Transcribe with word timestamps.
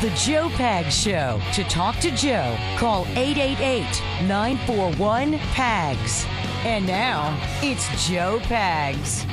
the 0.00 0.10
Joe 0.10 0.48
Pags 0.50 0.92
Show. 0.92 1.40
To 1.54 1.64
talk 1.64 1.96
to 1.96 2.12
Joe, 2.12 2.56
call 2.76 3.04
888 3.16 3.82
941 4.28 5.38
PAGS. 5.38 6.24
And 6.64 6.86
now, 6.86 7.36
it's 7.62 8.08
Joe 8.08 8.38
Pags. 8.42 9.24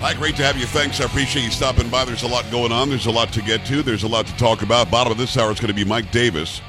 Hi, 0.00 0.12
great 0.12 0.36
to 0.36 0.42
have 0.42 0.58
you. 0.58 0.66
Thanks. 0.66 1.00
I 1.00 1.04
appreciate 1.04 1.44
you 1.44 1.50
stopping 1.50 1.88
by. 1.88 2.04
There's 2.04 2.22
a 2.22 2.28
lot 2.28 2.44
going 2.50 2.72
on. 2.72 2.90
There's 2.90 3.06
a 3.06 3.10
lot 3.10 3.32
to 3.32 3.40
get 3.40 3.64
to. 3.66 3.82
There's 3.82 4.02
a 4.02 4.08
lot 4.08 4.26
to 4.26 4.36
talk 4.36 4.60
about. 4.60 4.90
Bottom 4.90 5.10
of 5.10 5.16
this 5.16 5.38
hour 5.38 5.50
is 5.50 5.60
going 5.60 5.68
to 5.68 5.74
be 5.74 5.86
Mike 5.86 6.10
Davis. 6.10 6.60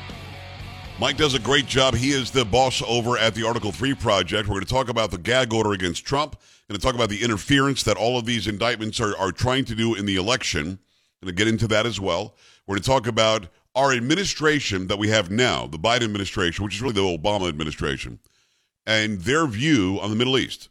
Mike 1.00 1.18
does 1.18 1.34
a 1.34 1.40
great 1.40 1.66
job. 1.66 1.94
He 1.94 2.12
is 2.12 2.32
the 2.32 2.46
boss 2.46 2.82
over 2.88 3.18
at 3.18 3.36
the 3.36 3.46
Article 3.46 3.72
3 3.72 3.94
Project. 3.96 4.48
We're 4.48 4.56
going 4.56 4.66
to 4.66 4.72
talk 4.72 4.90
about 4.90 5.12
the 5.12 5.18
gag 5.18 5.54
order 5.54 5.74
against 5.74 6.06
Trump. 6.06 6.36
We're 6.36 6.74
Going 6.74 6.80
to 6.80 6.86
talk 6.86 6.96
about 6.96 7.10
the 7.10 7.24
interference 7.24 7.84
that 7.84 7.98
all 7.98 8.18
of 8.18 8.26
these 8.26 8.48
indictments 8.48 9.00
are, 9.00 9.16
are 9.18 9.32
trying 9.32 9.66
to 9.66 9.76
do 9.76 9.94
in 9.94 10.06
the 10.06 10.16
election. 10.16 10.80
We're 11.22 11.28
Going 11.28 11.36
to 11.36 11.44
get 11.44 11.48
into 11.48 11.68
that 11.68 11.86
as 11.86 12.00
well. 12.00 12.36
We're 12.66 12.76
going 12.76 12.84
to 12.84 12.90
talk 12.90 13.08
about 13.08 13.48
our 13.76 13.92
administration 13.92 14.88
that 14.88 14.98
we 14.98 15.10
have 15.10 15.30
now, 15.30 15.68
the 15.68 15.78
Biden 15.78 16.04
administration, 16.04 16.64
which 16.64 16.76
is 16.76 16.82
really 16.82 16.94
the 16.94 17.02
Obama 17.02 17.50
administration, 17.50 18.20
and 18.86 19.20
their 19.22 19.46
view 19.48 20.00
on 20.02 20.10
the 20.10 20.16
Middle 20.16 20.38
East, 20.38 20.70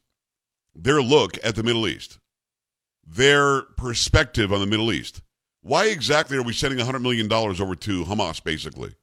their 0.75 1.03
look 1.03 1.39
at 1.45 1.55
the 1.55 1.63
Middle 1.63 1.87
East 1.87 2.19
their 3.07 3.63
perspective 3.63 4.53
on 4.53 4.61
the 4.61 4.67
Middle 4.67 4.93
East. 4.93 5.23
Why 5.63 5.87
exactly 5.87 6.37
are 6.37 6.43
we 6.43 6.53
sending 6.53 6.85
$100 6.85 7.01
million 7.01 7.31
over 7.33 7.75
to 7.75 8.05
Hamas, 8.05 8.43
basically? 8.43 8.95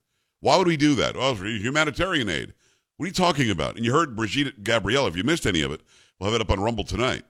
Why 0.42 0.58
would 0.58 0.68
we 0.68 0.78
do 0.78 0.96
that? 0.96 1.16
Well, 1.16 1.36
humanitarian 1.36 2.30
aid. 2.30 2.54
What 2.98 3.06
are 3.06 3.08
you 3.08 3.14
talking 3.14 3.50
about? 3.50 3.78
And 3.78 3.86
you 3.86 3.94
heard 3.94 4.16
Brigitte 4.16 4.64
Gabriel. 4.64 5.08
If 5.08 5.16
you 5.16 5.24
missed 5.24 5.48
any 5.48 5.62
of 5.62 5.72
it, 5.72 5.82
we'll 6.20 6.30
have 6.30 6.40
it 6.40 6.44
up 6.44 6.52
on 6.52 6.60
Rumble 6.60 6.84
tonight. 6.84 7.24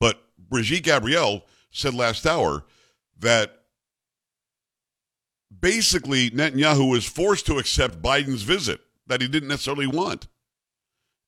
But 0.00 0.22
Brigitte 0.38 0.84
Gabriel 0.84 1.44
said 1.70 1.94
last 1.94 2.26
hour 2.26 2.64
that 3.18 3.62
basically 5.60 6.30
Netanyahu 6.30 6.90
was 6.90 7.04
forced 7.04 7.46
to 7.46 7.58
accept 7.58 8.02
Biden's 8.02 8.42
visit 8.42 8.80
that 9.06 9.20
he 9.20 9.28
didn't 9.28 9.48
necessarily 9.48 9.86
want 9.86 10.28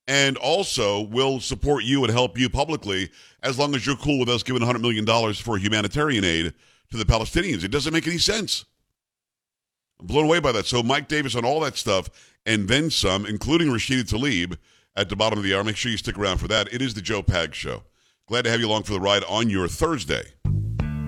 and 0.09 0.37
also 0.37 1.01
will 1.01 1.41
support 1.41 1.85
you 1.85 2.05
and 2.05 2.13
help 2.13 2.39
you 2.39 2.49
publicly 2.49 3.11
as 3.43 3.59
long 3.59 3.75
as 3.75 3.85
you're 3.85 3.97
cool 3.97 4.21
with 4.21 4.29
us 4.29 4.43
giving 4.43 4.63
$100 4.63 4.81
million 4.81 5.35
for 5.35 5.59
humanitarian 5.59 6.25
aid 6.25 6.55
to 6.91 6.97
the 6.97 7.05
Palestinians. 7.05 7.65
It 7.65 7.71
doesn't 7.71 7.93
make 7.93 8.07
any 8.07 8.19
sense. 8.19 8.65
I'm 10.01 10.07
blown 10.07 10.25
away 10.25 10.41
by 10.41 10.53
that. 10.53 10.67
So, 10.67 10.83
Mike 10.83 11.09
Davis 11.09 11.35
on 11.35 11.45
all 11.45 11.61
that 11.61 11.77
stuff 11.77 12.09
and 12.45 12.69
then 12.69 12.91
some, 12.91 13.27
including 13.27 13.69
Rashida 13.69 14.05
Tlaib 14.05 14.57
at 14.95 15.09
the 15.09 15.17
bottom 15.17 15.39
of 15.39 15.45
the 15.45 15.55
hour. 15.55 15.65
Make 15.65 15.77
sure 15.77 15.91
you 15.91 15.99
stick 15.99 16.19
around 16.19 16.39
for 16.39 16.49
that. 16.49 16.73
It 16.73 16.81
is 16.81 16.95
the 16.95 17.03
Joe 17.03 17.23
Pag 17.23 17.55
Show. 17.55 17.83
Glad 18.29 18.43
to 18.43 18.51
have 18.51 18.61
you 18.61 18.67
along 18.67 18.85
for 18.85 18.93
the 18.93 19.01
ride 19.01 19.25
on 19.29 19.51
your 19.51 19.69
Thursday. 19.69 20.23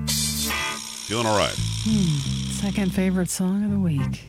Feeling 0.06 1.26
all 1.26 1.38
right? 1.38 1.54
Hmm. 1.56 2.50
Second 2.52 2.92
favorite 2.92 3.30
song 3.30 3.64
of 3.64 3.70
the 3.70 3.78
week. 3.78 4.24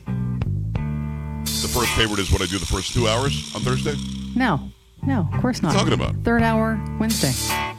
The 1.44 1.68
first 1.68 1.90
favorite 1.90 2.20
is 2.20 2.32
what 2.32 2.40
I 2.40 2.46
do 2.46 2.58
the 2.58 2.66
first 2.66 2.94
two 2.94 3.06
hours 3.06 3.54
on 3.54 3.60
Thursday? 3.60 3.94
No, 4.34 4.70
no, 5.02 5.28
of 5.32 5.40
course 5.40 5.62
not. 5.62 5.74
talking 5.74 5.92
about? 5.92 6.14
Third 6.24 6.42
hour 6.42 6.80
Wednesday. 6.98 7.32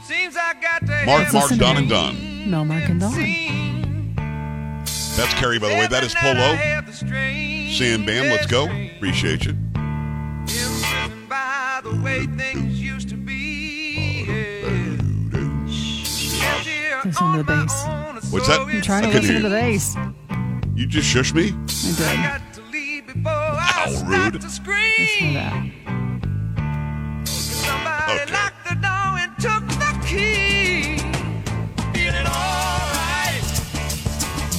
Seems 0.04 0.36
I 0.38 0.54
got 0.62 0.86
to 0.86 1.06
Mark, 1.06 1.34
Mark, 1.34 1.52
Don, 1.58 1.78
and 1.78 1.90
Don. 1.90 2.50
Mel, 2.52 2.66
Mark, 2.66 2.84
and 2.90 3.00
Don. 3.00 3.14
That's 5.22 5.36
Carrie, 5.36 5.60
by 5.60 5.70
the 5.70 5.76
way. 5.76 5.86
That 5.86 6.04
is 6.04 6.16
Polo. 6.16 6.58
Sam 7.78 8.06
Bam, 8.08 8.32
let's 8.32 8.48
go. 8.48 8.64
Appreciate 8.64 9.46
you. 9.46 9.56
Listen 17.06 17.32
to 17.34 17.38
the 17.38 17.44
bass. 17.46 17.86
What's 18.32 18.48
that? 18.48 18.62
I'm 18.62 18.82
trying 18.82 19.04
to 19.04 19.10
listen 19.10 19.36
to 19.36 19.42
the 19.44 19.50
bass. 19.50 19.96
You 20.74 20.88
just 20.88 21.08
shush 21.08 21.36
me? 21.36 21.54
I 21.54 22.42
did. 22.72 23.16
How 23.24 23.92
rude. 24.08 24.42
Listen 24.42 24.64
to 24.64 25.34
that. 25.36 26.11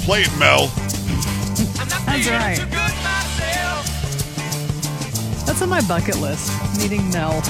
Play 0.05 0.23
it, 0.23 0.37
Mel. 0.37 0.67
That's 2.07 2.29
right. 2.29 2.59
That's 5.47 5.63
on 5.63 5.69
my 5.69 5.81
bucket 5.83 6.17
list. 6.19 6.51
Meeting 6.79 7.09
Mel. 7.11 7.41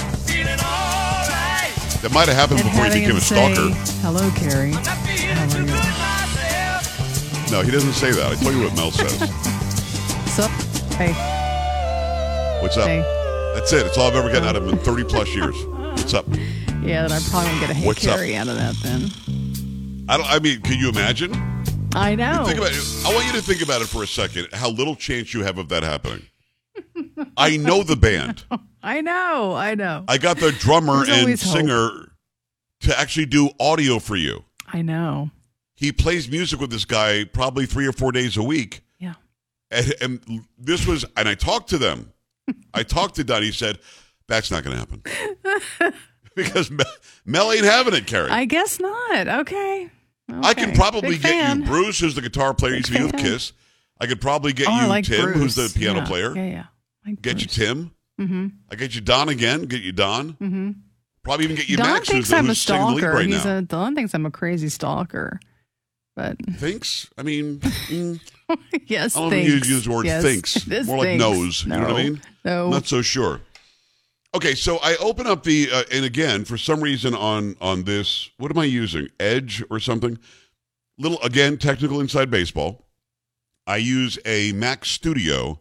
That 2.02 2.10
might 2.12 2.28
have 2.28 2.36
happened 2.36 2.60
and 2.60 2.68
before 2.68 2.84
he 2.86 3.00
became 3.00 3.16
a 3.16 3.20
say, 3.20 3.54
stalker. 3.54 3.70
Hello, 4.02 4.30
Carrie. 4.36 4.72
How 4.72 5.56
are 5.56 5.62
you? 5.62 5.72
No, 7.50 7.62
he 7.62 7.70
doesn't 7.70 7.94
say 7.94 8.10
that. 8.12 8.32
I 8.32 8.34
tell 8.34 8.52
you 8.52 8.64
what 8.64 8.76
Mel 8.76 8.90
says. 8.90 9.18
Sup? 10.34 10.50
Hey. 10.96 11.12
What's 12.60 12.76
up? 12.76 12.86
Hey. 12.86 13.00
That's 13.54 13.72
it. 13.72 13.86
It's 13.86 13.96
all 13.96 14.08
I've 14.08 14.16
ever 14.16 14.28
gotten 14.28 14.44
out 14.46 14.56
of 14.56 14.64
him 14.64 14.70
in 14.70 14.78
30 14.78 15.04
plus 15.04 15.34
years. 15.34 15.56
What's 15.64 16.12
up? 16.12 16.26
Yeah, 16.82 17.08
then 17.08 17.12
I 17.12 17.20
probably 17.30 17.48
won't 17.48 17.60
get 17.60 17.70
a 17.70 17.74
hey 17.74 17.86
What's 17.86 18.06
up? 18.06 18.16
Carrie 18.16 18.36
out 18.36 18.48
of 18.48 18.56
that 18.56 18.74
then. 18.82 19.10
I 20.08 20.18
don't. 20.18 20.30
I 20.30 20.38
mean, 20.38 20.60
can 20.60 20.78
you 20.78 20.90
imagine? 20.90 21.51
I 21.94 22.14
know. 22.14 22.44
Think 22.46 22.58
about 22.58 22.72
it. 22.72 23.02
I 23.06 23.12
want 23.14 23.26
you 23.26 23.32
to 23.32 23.42
think 23.42 23.62
about 23.62 23.82
it 23.82 23.88
for 23.88 24.02
a 24.02 24.06
second. 24.06 24.48
How 24.52 24.70
little 24.70 24.96
chance 24.96 25.34
you 25.34 25.42
have 25.44 25.58
of 25.58 25.68
that 25.70 25.82
happening. 25.82 26.26
I 27.36 27.56
know 27.56 27.82
the 27.82 27.96
band. 27.96 28.44
I 28.82 29.00
know. 29.00 29.54
I 29.54 29.74
know. 29.74 30.04
I 30.08 30.18
got 30.18 30.38
the 30.38 30.52
drummer 30.52 31.04
There's 31.04 31.08
and 31.08 31.20
always 31.20 31.42
hope. 31.42 31.56
singer 31.56 32.12
to 32.80 32.98
actually 32.98 33.26
do 33.26 33.50
audio 33.60 33.98
for 33.98 34.16
you. 34.16 34.44
I 34.72 34.82
know. 34.82 35.30
He 35.74 35.92
plays 35.92 36.30
music 36.30 36.60
with 36.60 36.70
this 36.70 36.84
guy 36.84 37.24
probably 37.24 37.66
three 37.66 37.86
or 37.86 37.92
four 37.92 38.12
days 38.12 38.36
a 38.36 38.42
week. 38.42 38.82
Yeah. 38.98 39.14
And, 39.70 39.94
and 40.00 40.44
this 40.58 40.86
was, 40.86 41.04
and 41.16 41.28
I 41.28 41.34
talked 41.34 41.68
to 41.70 41.78
them. 41.78 42.12
I 42.74 42.82
talked 42.82 43.16
to 43.16 43.24
Don. 43.24 43.42
He 43.42 43.52
said, 43.52 43.78
"That's 44.28 44.50
not 44.50 44.64
going 44.64 44.76
to 44.76 44.80
happen 44.80 45.94
because 46.36 46.70
Mel, 46.70 46.86
Mel 47.24 47.52
ain't 47.52 47.64
having 47.64 47.94
it, 47.94 48.06
Carrie. 48.06 48.30
I 48.30 48.44
guess 48.46 48.80
not. 48.80 49.28
Okay. 49.28 49.90
I 50.42 50.54
can 50.54 50.74
probably 50.74 51.10
Big 51.10 51.22
get 51.22 51.30
fan. 51.30 51.60
you 51.60 51.66
Bruce, 51.66 52.00
who's 52.00 52.14
the 52.14 52.22
guitar 52.22 52.54
player, 52.54 52.74
used 52.74 52.92
to 52.92 52.98
be 52.98 53.04
with. 53.04 53.16
Kiss. 53.16 53.52
I 54.00 54.06
could 54.06 54.20
probably 54.20 54.52
get 54.52 54.68
Oh, 54.68 54.80
you 54.80 54.86
like 54.88 55.04
Tim, 55.04 55.32
who's 55.32 55.54
the 55.54 55.72
piano 55.78 56.00
Yeah. 56.00 56.06
player. 56.06 56.34
Yeah, 56.36 56.46
yeah. 56.46 56.64
Like 57.06 57.22
Get 57.22 57.40
you 57.40 57.46
Tim. 57.46 57.92
Mm-hmm. 58.20 58.46
I 58.70 58.74
get 58.76 58.94
you 58.94 59.00
Don 59.00 59.28
again. 59.28 59.62
Get 59.64 59.82
you 59.82 59.92
Don. 59.92 60.32
Mm-hmm. 60.34 60.70
Probably 61.24 61.44
even 61.44 61.56
get 61.56 61.68
you 61.68 61.76
Don 61.76 61.86
Max, 61.86 62.08
who's, 62.08 62.12
thinks 62.14 62.28
the, 62.30 62.36
I'm 62.36 62.44
a 62.44 62.48
who's 62.48 62.68
lead 62.68 62.76
stalker. 62.98 63.12
right 63.12 63.26
He's 63.26 63.44
now. 63.44 63.58
a 63.58 63.62
Don 63.62 63.94
thinks 63.94 64.14
I'm 64.14 64.26
a 64.26 64.30
crazy 64.30 64.68
stalker. 64.68 65.40
But 66.14 66.36
Thinks? 66.56 67.08
I 67.16 67.22
mean, 67.22 67.58
mm, 67.60 68.20
yes, 68.86 69.16
I 69.16 69.20
don't 69.20 69.30
think 69.30 69.48
thinks. 69.48 69.68
you 69.68 69.74
use 69.76 69.84
the 69.84 69.90
word 69.92 70.04
yes, 70.06 70.22
thinks. 70.22 70.66
More 70.86 70.98
like 70.98 71.18
knows. 71.18 71.64
No. 71.66 71.76
You 71.76 71.80
know 71.82 71.88
what 71.88 71.96
I 71.96 72.02
mean? 72.02 72.20
No. 72.44 72.70
Not 72.70 72.86
so 72.86 73.02
sure. 73.02 73.40
Okay, 74.34 74.54
so 74.54 74.78
I 74.82 74.96
open 74.96 75.26
up 75.26 75.42
the 75.42 75.68
uh, 75.70 75.82
and 75.92 76.06
again 76.06 76.46
for 76.46 76.56
some 76.56 76.80
reason 76.80 77.14
on 77.14 77.54
on 77.60 77.84
this, 77.84 78.30
what 78.38 78.50
am 78.50 78.58
I 78.58 78.64
using? 78.64 79.08
Edge 79.20 79.62
or 79.70 79.78
something? 79.78 80.18
Little 80.96 81.20
again, 81.20 81.58
technical 81.58 82.00
inside 82.00 82.30
baseball. 82.30 82.86
I 83.66 83.76
use 83.76 84.18
a 84.24 84.52
Mac 84.52 84.86
Studio 84.86 85.60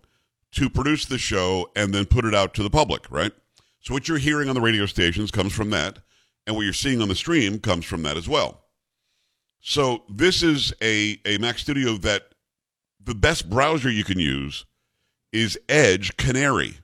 to 0.53 0.69
produce 0.69 1.05
the 1.05 1.17
show 1.17 1.69
and 1.75 1.93
then 1.93 2.05
put 2.05 2.23
it 2.23 2.33
out 2.33 2.53
to 2.55 2.63
the 2.63 2.69
public, 2.69 3.11
right? 3.11 3.33
So 3.81 3.93
what 3.93 4.07
you're 4.07 4.17
hearing 4.17 4.47
on 4.47 4.55
the 4.55 4.61
radio 4.61 4.85
stations 4.85 5.31
comes 5.31 5.53
from 5.53 5.69
that, 5.71 5.99
and 6.47 6.55
what 6.55 6.63
you're 6.63 6.73
seeing 6.73 7.01
on 7.01 7.09
the 7.09 7.15
stream 7.15 7.59
comes 7.59 7.83
from 7.83 8.03
that 8.03 8.15
as 8.15 8.29
well. 8.29 8.61
So 9.59 10.03
this 10.09 10.43
is 10.43 10.73
a 10.81 11.19
a 11.25 11.37
Mac 11.39 11.59
Studio 11.59 11.97
that 11.97 12.29
the 13.03 13.15
best 13.15 13.49
browser 13.49 13.91
you 13.91 14.05
can 14.05 14.17
use 14.17 14.65
is 15.33 15.59
Edge 15.67 16.15
Canary. 16.15 16.77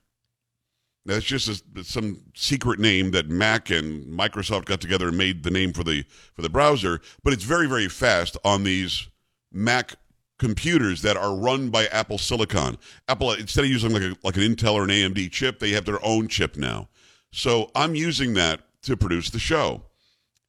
That's 1.07 1.25
just 1.25 1.63
a, 1.75 1.83
some 1.86 2.21
secret 2.36 2.80
name 2.80 3.12
that 3.12 3.30
Mac 3.30 3.69
and 3.69 4.06
Microsoft 4.06 4.65
got 4.65 4.81
together 4.81 5.07
and 5.07 5.18
made 5.18 5.44
the 5.44 5.50
name 5.50 5.71
for 5.71 5.83
the 5.83 6.04
for 6.33 6.42
the 6.42 6.50
browser. 6.50 7.00
But 7.24 7.31
it's 7.33 7.45
very 7.45 7.68
very 7.68 7.88
fast 7.88 8.36
on 8.44 8.63
these 8.63 9.07
Mac 9.51 9.95
computers 10.38 11.01
that 11.01 11.15
are 11.18 11.33
run 11.33 11.69
by 11.69 11.88
Apple 11.88 12.18
Silicon. 12.18 12.77
Apple 13.07 13.31
instead 13.31 13.63
of 13.63 13.71
using 13.71 13.92
like 13.92 14.04
a, 14.04 14.15
like 14.24 14.36
an 14.36 14.44
Intel 14.44 14.74
or 14.74 14.83
an 14.83 14.89
AMD 14.89 15.31
chip, 15.31 15.59
they 15.59 15.71
have 15.71 15.86
their 15.86 16.04
own 16.06 16.27
chip 16.27 16.57
now. 16.57 16.89
So 17.31 17.71
I'm 17.74 17.95
using 17.95 18.33
that 18.33 18.62
to 18.83 18.98
produce 18.98 19.30
the 19.30 19.39
show. 19.39 19.83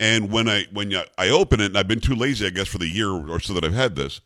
And 0.00 0.31
when 0.31 0.49
I 0.49 0.64
when 0.72 0.93
I 1.16 1.28
open 1.28 1.60
it, 1.60 1.66
and 1.66 1.78
I've 1.78 1.88
been 1.88 2.00
too 2.00 2.16
lazy, 2.16 2.46
I 2.46 2.50
guess, 2.50 2.69
for 2.69 2.78
the 2.78 2.88
year 2.88 3.10
or 3.10 3.38
so 3.38 3.52
that 3.55 3.64
I've 3.64 3.75
had 3.75 3.94
this. 3.94 4.20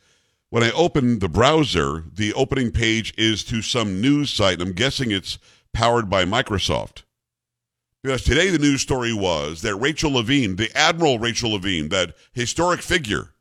When 0.49 0.62
I 0.62 0.70
open 0.73 1.19
the 1.19 1.31
browser, 1.31 2.05
the 2.12 2.34
opening 2.34 2.73
page 2.73 3.14
is 3.17 3.43
to 3.44 3.62
some 3.62 4.02
news 4.02 4.31
site. 4.31 4.61
And 4.61 4.69
I'm 4.69 4.75
guessing 4.75 5.11
it's 5.11 5.38
powered 5.73 6.09
by 6.09 6.25
Microsoft. 6.25 7.03
Because 8.03 8.25
today 8.25 8.51
the 8.51 8.59
news 8.59 8.81
story 8.81 9.13
was 9.13 9.63
that 9.63 9.77
Rachel 9.77 10.13
Levine, 10.13 10.57
the 10.57 10.77
Admiral 10.77 11.19
Rachel 11.19 11.53
Levine, 11.53 11.89
that 11.91 12.17
historic 12.33 12.81
figure, 12.81 13.33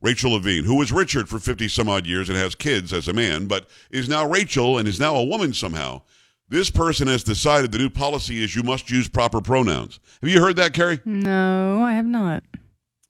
Rachel 0.00 0.32
Levine, 0.32 0.64
who 0.64 0.76
was 0.76 0.92
Richard 0.92 1.28
for 1.28 1.38
50 1.38 1.66
some 1.66 1.88
odd 1.88 2.06
years 2.06 2.28
and 2.28 2.38
has 2.38 2.54
kids 2.54 2.92
as 2.92 3.08
a 3.08 3.12
man, 3.12 3.46
but 3.46 3.68
is 3.90 4.08
now 4.08 4.28
Rachel 4.28 4.78
and 4.78 4.86
is 4.86 5.00
now 5.00 5.16
a 5.16 5.24
woman 5.24 5.52
somehow. 5.52 6.02
This 6.48 6.70
person 6.70 7.08
has 7.08 7.24
decided 7.24 7.72
the 7.72 7.78
new 7.78 7.90
policy 7.90 8.42
is 8.44 8.54
you 8.54 8.62
must 8.62 8.90
use 8.90 9.08
proper 9.08 9.40
pronouns. 9.40 9.98
Have 10.20 10.30
you 10.30 10.40
heard 10.40 10.56
that, 10.56 10.74
Carrie? 10.74 11.00
No, 11.04 11.82
I 11.82 11.94
have 11.94 12.06
not. 12.06 12.44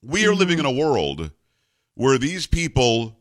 We 0.01 0.25
are 0.25 0.29
mm-hmm. 0.29 0.39
living 0.39 0.59
in 0.59 0.65
a 0.65 0.71
world 0.71 1.31
where 1.95 2.17
these 2.17 2.47
people, 2.47 3.19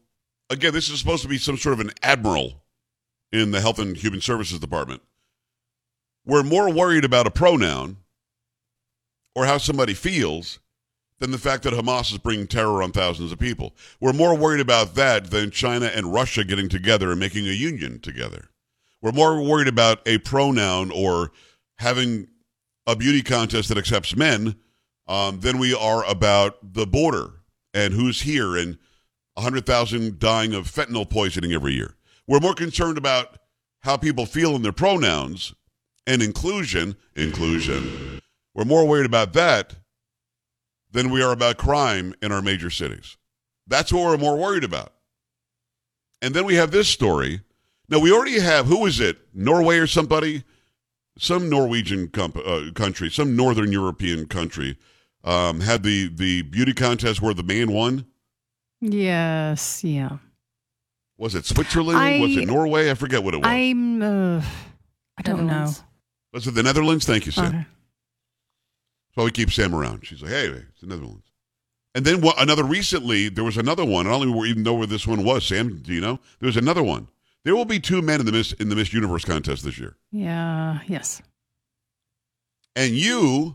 again, 0.50 0.72
this 0.72 0.88
is 0.88 1.00
supposed 1.00 1.22
to 1.22 1.28
be 1.28 1.38
some 1.38 1.56
sort 1.56 1.74
of 1.74 1.80
an 1.80 1.90
admiral 2.02 2.62
in 3.32 3.50
the 3.50 3.60
Health 3.60 3.78
and 3.78 3.96
Human 3.96 4.20
Services 4.20 4.60
Department. 4.60 5.02
We're 6.26 6.42
more 6.42 6.72
worried 6.72 7.04
about 7.04 7.26
a 7.26 7.30
pronoun 7.30 7.98
or 9.34 9.46
how 9.46 9.58
somebody 9.58 9.94
feels 9.94 10.58
than 11.18 11.30
the 11.30 11.38
fact 11.38 11.62
that 11.62 11.74
Hamas 11.74 12.12
is 12.12 12.18
bringing 12.18 12.46
terror 12.46 12.82
on 12.82 12.92
thousands 12.92 13.32
of 13.32 13.38
people. 13.38 13.74
We're 14.00 14.12
more 14.12 14.34
worried 14.34 14.60
about 14.60 14.94
that 14.94 15.30
than 15.30 15.50
China 15.50 15.86
and 15.86 16.12
Russia 16.12 16.44
getting 16.44 16.68
together 16.68 17.10
and 17.10 17.20
making 17.20 17.46
a 17.46 17.52
union 17.52 18.00
together. 18.00 18.48
We're 19.00 19.12
more 19.12 19.42
worried 19.42 19.68
about 19.68 20.00
a 20.06 20.18
pronoun 20.18 20.90
or 20.90 21.30
having 21.78 22.28
a 22.86 22.96
beauty 22.96 23.22
contest 23.22 23.68
that 23.68 23.78
accepts 23.78 24.16
men 24.16 24.56
um, 25.06 25.40
than 25.40 25.58
we 25.58 25.74
are 25.74 26.04
about 26.04 26.74
the 26.74 26.86
border 26.86 27.30
and 27.74 27.92
who's 27.92 28.22
here 28.22 28.56
and 28.56 28.78
100,000 29.34 30.18
dying 30.18 30.54
of 30.54 30.70
fentanyl 30.70 31.08
poisoning 31.08 31.52
every 31.52 31.74
year. 31.74 31.96
We're 32.26 32.40
more 32.40 32.54
concerned 32.54 32.96
about 32.96 33.38
how 33.80 33.96
people 33.96 34.24
feel 34.24 34.56
in 34.56 34.62
their 34.62 34.72
pronouns 34.72 35.54
and 36.06 36.22
inclusion. 36.22 36.96
Inclusion. 37.16 38.20
We're 38.54 38.64
more 38.64 38.86
worried 38.86 39.06
about 39.06 39.32
that 39.34 39.74
than 40.90 41.10
we 41.10 41.22
are 41.22 41.32
about 41.32 41.56
crime 41.56 42.14
in 42.22 42.30
our 42.32 42.42
major 42.42 42.70
cities. 42.70 43.16
That's 43.66 43.92
what 43.92 44.04
we're 44.04 44.16
more 44.16 44.36
worried 44.36 44.64
about. 44.64 44.92
And 46.22 46.34
then 46.34 46.44
we 46.44 46.54
have 46.54 46.70
this 46.70 46.88
story. 46.88 47.40
Now, 47.88 47.98
we 47.98 48.12
already 48.12 48.40
have, 48.40 48.66
who 48.66 48.86
is 48.86 49.00
it? 49.00 49.18
Norway 49.34 49.78
or 49.78 49.86
somebody? 49.86 50.44
Some 51.18 51.48
Norwegian 51.48 52.08
comp- 52.08 52.38
uh, 52.38 52.70
country, 52.74 53.10
some 53.10 53.36
Northern 53.36 53.70
European 53.70 54.26
country 54.26 54.76
um, 55.22 55.60
had 55.60 55.82
the, 55.82 56.08
the 56.08 56.42
beauty 56.42 56.72
contest 56.72 57.22
where 57.22 57.34
the 57.34 57.42
man 57.42 57.72
won. 57.72 58.06
Yes, 58.80 59.84
yeah. 59.84 60.18
Was 61.16 61.34
it 61.34 61.44
Switzerland? 61.44 61.98
I- 61.98 62.18
was 62.20 62.36
it 62.36 62.46
Norway? 62.46 62.90
I 62.90 62.94
forget 62.94 63.22
what 63.22 63.34
it 63.34 63.38
was. 63.38 63.46
I'm. 63.46 64.02
Uh, 64.02 64.42
I 65.16 65.22
don't 65.22 65.46
know. 65.46 65.70
Was 66.34 66.48
it 66.48 66.54
the 66.54 66.64
Netherlands? 66.64 67.06
Thank 67.06 67.26
you, 67.26 67.32
Sam. 67.32 67.46
Okay. 67.46 67.56
That's 67.56 67.66
why 69.14 69.24
we 69.24 69.30
keep 69.30 69.52
Sam 69.52 69.72
around. 69.72 70.04
She's 70.04 70.20
like, 70.20 70.32
hey, 70.32 70.46
it's 70.48 70.80
the 70.80 70.88
Netherlands. 70.88 71.30
And 71.94 72.04
then 72.04 72.20
one, 72.20 72.34
another 72.38 72.64
recently, 72.64 73.28
there 73.28 73.44
was 73.44 73.56
another 73.56 73.84
one. 73.84 74.08
I 74.08 74.10
don't 74.10 74.46
even 74.46 74.64
know 74.64 74.74
where 74.74 74.88
this 74.88 75.06
one 75.06 75.22
was. 75.22 75.46
Sam, 75.46 75.78
do 75.78 75.92
you 75.92 76.00
know? 76.00 76.18
There 76.40 76.48
was 76.48 76.56
another 76.56 76.82
one. 76.82 77.06
There 77.44 77.54
will 77.54 77.64
be 77.64 77.78
two 77.78 78.02
men 78.02 78.18
in 78.18 78.26
the 78.26 78.32
Miss 78.32 78.52
in 78.54 78.68
the 78.68 78.74
Miss 78.74 78.92
Universe 78.92 79.24
contest 79.24 79.62
this 79.64 79.78
year. 79.78 79.96
Yeah. 80.10 80.80
Yes. 80.88 81.22
And 82.74 82.94
you 82.94 83.54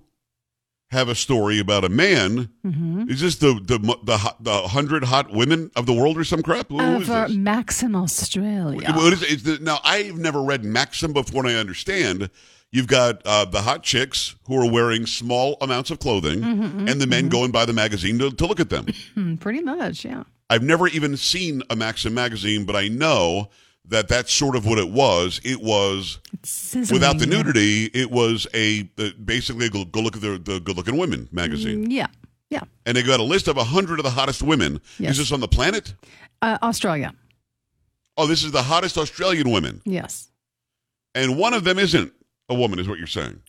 have 0.91 1.09
a 1.09 1.15
story 1.15 1.59
about 1.59 1.83
a 1.83 1.89
man. 1.89 2.49
Mm-hmm. 2.65 3.09
Is 3.09 3.19
this 3.19 3.35
the 3.35 3.55
the 3.61 3.77
the 4.03 4.35
the 4.39 4.67
hundred 4.69 5.03
hot 5.03 5.33
women 5.33 5.69
of 5.75 5.85
the 5.85 5.93
world 5.93 6.17
or 6.17 6.23
some 6.23 6.41
crap? 6.41 6.69
Who 6.69 7.03
this? 7.03 7.35
Maxim, 7.35 7.95
Australia. 7.95 8.93
What 8.93 9.11
is, 9.11 9.23
is 9.23 9.43
the, 9.43 9.59
now, 9.59 9.79
I've 9.83 10.17
never 10.17 10.41
read 10.41 10.63
Maxim 10.63 11.11
before, 11.11 11.45
and 11.45 11.49
I 11.49 11.59
understand. 11.59 12.29
You've 12.71 12.87
got 12.87 13.21
uh, 13.25 13.45
the 13.45 13.61
hot 13.63 13.81
chicks 13.83 14.35
who 14.45 14.55
are 14.55 14.69
wearing 14.71 15.05
small 15.07 15.57
amounts 15.61 15.89
of 15.89 15.99
clothing, 15.99 16.41
Mm-hmm, 16.41 16.87
and 16.87 17.01
the 17.01 17.07
men 17.07 17.27
go 17.29 17.43
and 17.43 17.51
buy 17.51 17.65
the 17.65 17.73
magazine 17.73 18.19
to, 18.19 18.29
to 18.31 18.45
look 18.45 18.59
at 18.59 18.69
them. 18.69 18.85
Hmm, 19.15 19.35
pretty 19.35 19.61
much, 19.61 20.05
yeah. 20.05 20.23
I've 20.51 20.61
never 20.63 20.87
even 20.87 21.17
seen 21.17 21.63
a 21.69 21.75
Maxim 21.75 22.13
magazine, 22.13 22.65
but 22.65 22.75
I 22.75 22.87
know 22.87 23.49
that 23.85 24.07
that's 24.07 24.31
sort 24.31 24.55
of 24.55 24.67
what 24.67 24.77
it 24.77 24.89
was. 24.89 25.41
It 25.43 25.61
was 25.61 26.19
without 26.91 27.17
the 27.17 27.25
nudity. 27.25 27.85
It 27.85 28.11
was 28.11 28.45
a 28.53 28.87
uh, 28.99 29.09
basically 29.25 29.65
a 29.65 29.69
go, 29.69 29.85
go 29.85 29.99
look 30.01 30.15
at 30.15 30.21
the, 30.21 30.37
the 30.37 30.59
good 30.59 30.77
looking 30.77 30.97
women 30.97 31.27
magazine, 31.31 31.87
Mm, 31.87 31.91
Yeah. 31.91 32.07
Yeah. 32.51 32.61
and 32.85 32.95
they 32.97 33.03
got 33.03 33.19
a 33.19 33.23
list 33.23 33.47
of 33.47 33.57
hundred 33.57 33.99
of 33.99 34.03
the 34.03 34.09
hottest 34.11 34.41
women. 34.43 34.79
Yes. 34.99 35.13
Is 35.13 35.17
this 35.19 35.31
on 35.31 35.39
the 35.39 35.47
planet? 35.47 35.93
Uh, 36.41 36.57
Australia. 36.63 37.13
Oh, 38.17 38.25
this 38.27 38.43
is 38.43 38.51
the 38.51 38.63
hottest 38.63 38.97
Australian 38.97 39.49
women, 39.51 39.81
Yes. 39.85 40.29
and 41.15 41.37
one 41.37 41.53
of 41.55 41.63
them 41.63 41.77
isn't 41.79 42.11
a 42.49 42.55
woman, 42.55 42.79
is 42.79 42.87
what 42.87 42.97
you're 42.97 43.07
saying. 43.07 43.41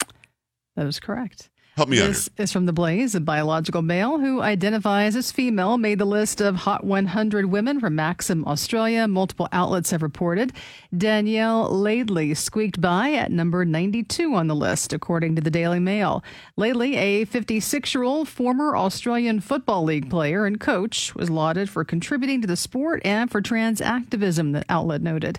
That 0.76 0.87
is 0.87 1.00
correct. 1.00 1.50
Help 1.76 1.88
me 1.88 2.00
out. 2.02 2.08
This 2.08 2.29
is 2.37 2.52
from 2.52 2.67
The 2.67 2.73
Blaze. 2.73 3.14
A 3.14 3.20
biological 3.20 3.81
male 3.81 4.19
who 4.19 4.43
identifies 4.43 5.14
as 5.17 5.32
female 5.32 5.79
made 5.79 5.99
the 5.99 6.05
list 6.05 6.41
of 6.41 6.56
Hot 6.56 6.85
100 6.85 7.47
women 7.47 7.81
from 7.81 7.94
Maxim, 7.94 8.44
Australia. 8.44 9.08
Multiple 9.08 9.49
outlets 9.52 9.91
have 9.91 10.02
reported. 10.02 10.52
Danielle 10.94 11.70
Laidley 11.70 12.37
squeaked 12.37 12.81
by 12.81 13.12
at 13.12 13.31
number 13.31 13.64
92 13.64 14.35
on 14.35 14.49
the 14.49 14.55
list, 14.55 14.93
according 14.93 15.37
to 15.37 15.41
the 15.41 15.50
Daily 15.50 15.79
Mail. 15.79 16.23
Laidley, 16.58 16.96
a 16.96 17.25
56 17.25 17.94
year 17.94 18.03
old 18.03 18.29
former 18.29 18.76
Australian 18.76 19.41
Football 19.41 19.85
League 19.85 20.11
player 20.11 20.44
and 20.44 20.61
coach, 20.61 21.14
was 21.14 21.31
lauded 21.31 21.70
for 21.70 21.85
contributing 21.85 22.43
to 22.43 22.49
the 22.49 22.56
sport 22.56 23.00
and 23.06 23.31
for 23.31 23.41
trans 23.41 23.81
activism, 23.81 24.53
the 24.53 24.64
outlet 24.69 25.00
noted. 25.00 25.38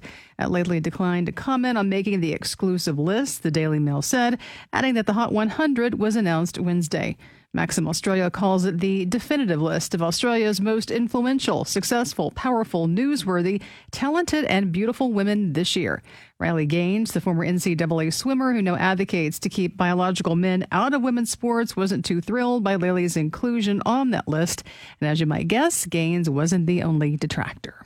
Laidley 0.50 0.82
declined 0.82 1.28
to 1.28 1.32
comment 1.32 1.78
on 1.78 1.90
making 1.90 2.20
the 2.20 2.34
exclusive 2.34 2.98
list, 2.98 3.44
the 3.44 3.52
Daily 3.52 3.80
Mail 3.80 4.02
said, 4.02 4.40
adding 4.74 4.94
that 4.96 5.06
the 5.06 5.14
Hot 5.14 5.32
100 5.32 6.00
was 6.00 6.16
announced 6.16 6.60
Wednesday. 6.60 7.18
Maxim 7.54 7.86
Australia 7.86 8.32
calls 8.32 8.64
it 8.64 8.80
the 8.80 9.04
definitive 9.06 9.62
list 9.62 9.94
of 9.94 10.02
Australia's 10.02 10.62
most 10.62 10.90
influential, 10.90 11.66
successful, 11.66 12.32
powerful, 12.32 12.88
newsworthy, 12.88 13.62
talented, 13.92 14.46
and 14.46 14.72
beautiful 14.72 15.12
women 15.12 15.52
this 15.52 15.76
year. 15.76 16.02
Riley 16.40 16.66
Gaines, 16.66 17.12
the 17.12 17.20
former 17.20 17.46
NCAA 17.46 18.14
swimmer 18.14 18.54
who 18.54 18.62
now 18.62 18.78
advocates 18.78 19.38
to 19.40 19.50
keep 19.50 19.76
biological 19.76 20.38
men 20.38 20.66
out 20.72 20.94
of 20.94 21.02
women's 21.02 21.30
sports, 21.30 21.76
wasn't 21.76 22.06
too 22.06 22.22
thrilled 22.22 22.64
by 22.64 22.78
Laidley's 22.78 23.18
inclusion 23.18 23.82
on 23.86 24.12
that 24.12 24.30
list. 24.30 24.64
And 25.02 25.10
as 25.10 25.20
you 25.20 25.26
might 25.26 25.50
guess, 25.50 25.86
Gaines 25.86 26.30
wasn't 26.30 26.68
the 26.68 26.84
only 26.84 27.18
detractor. 27.18 27.86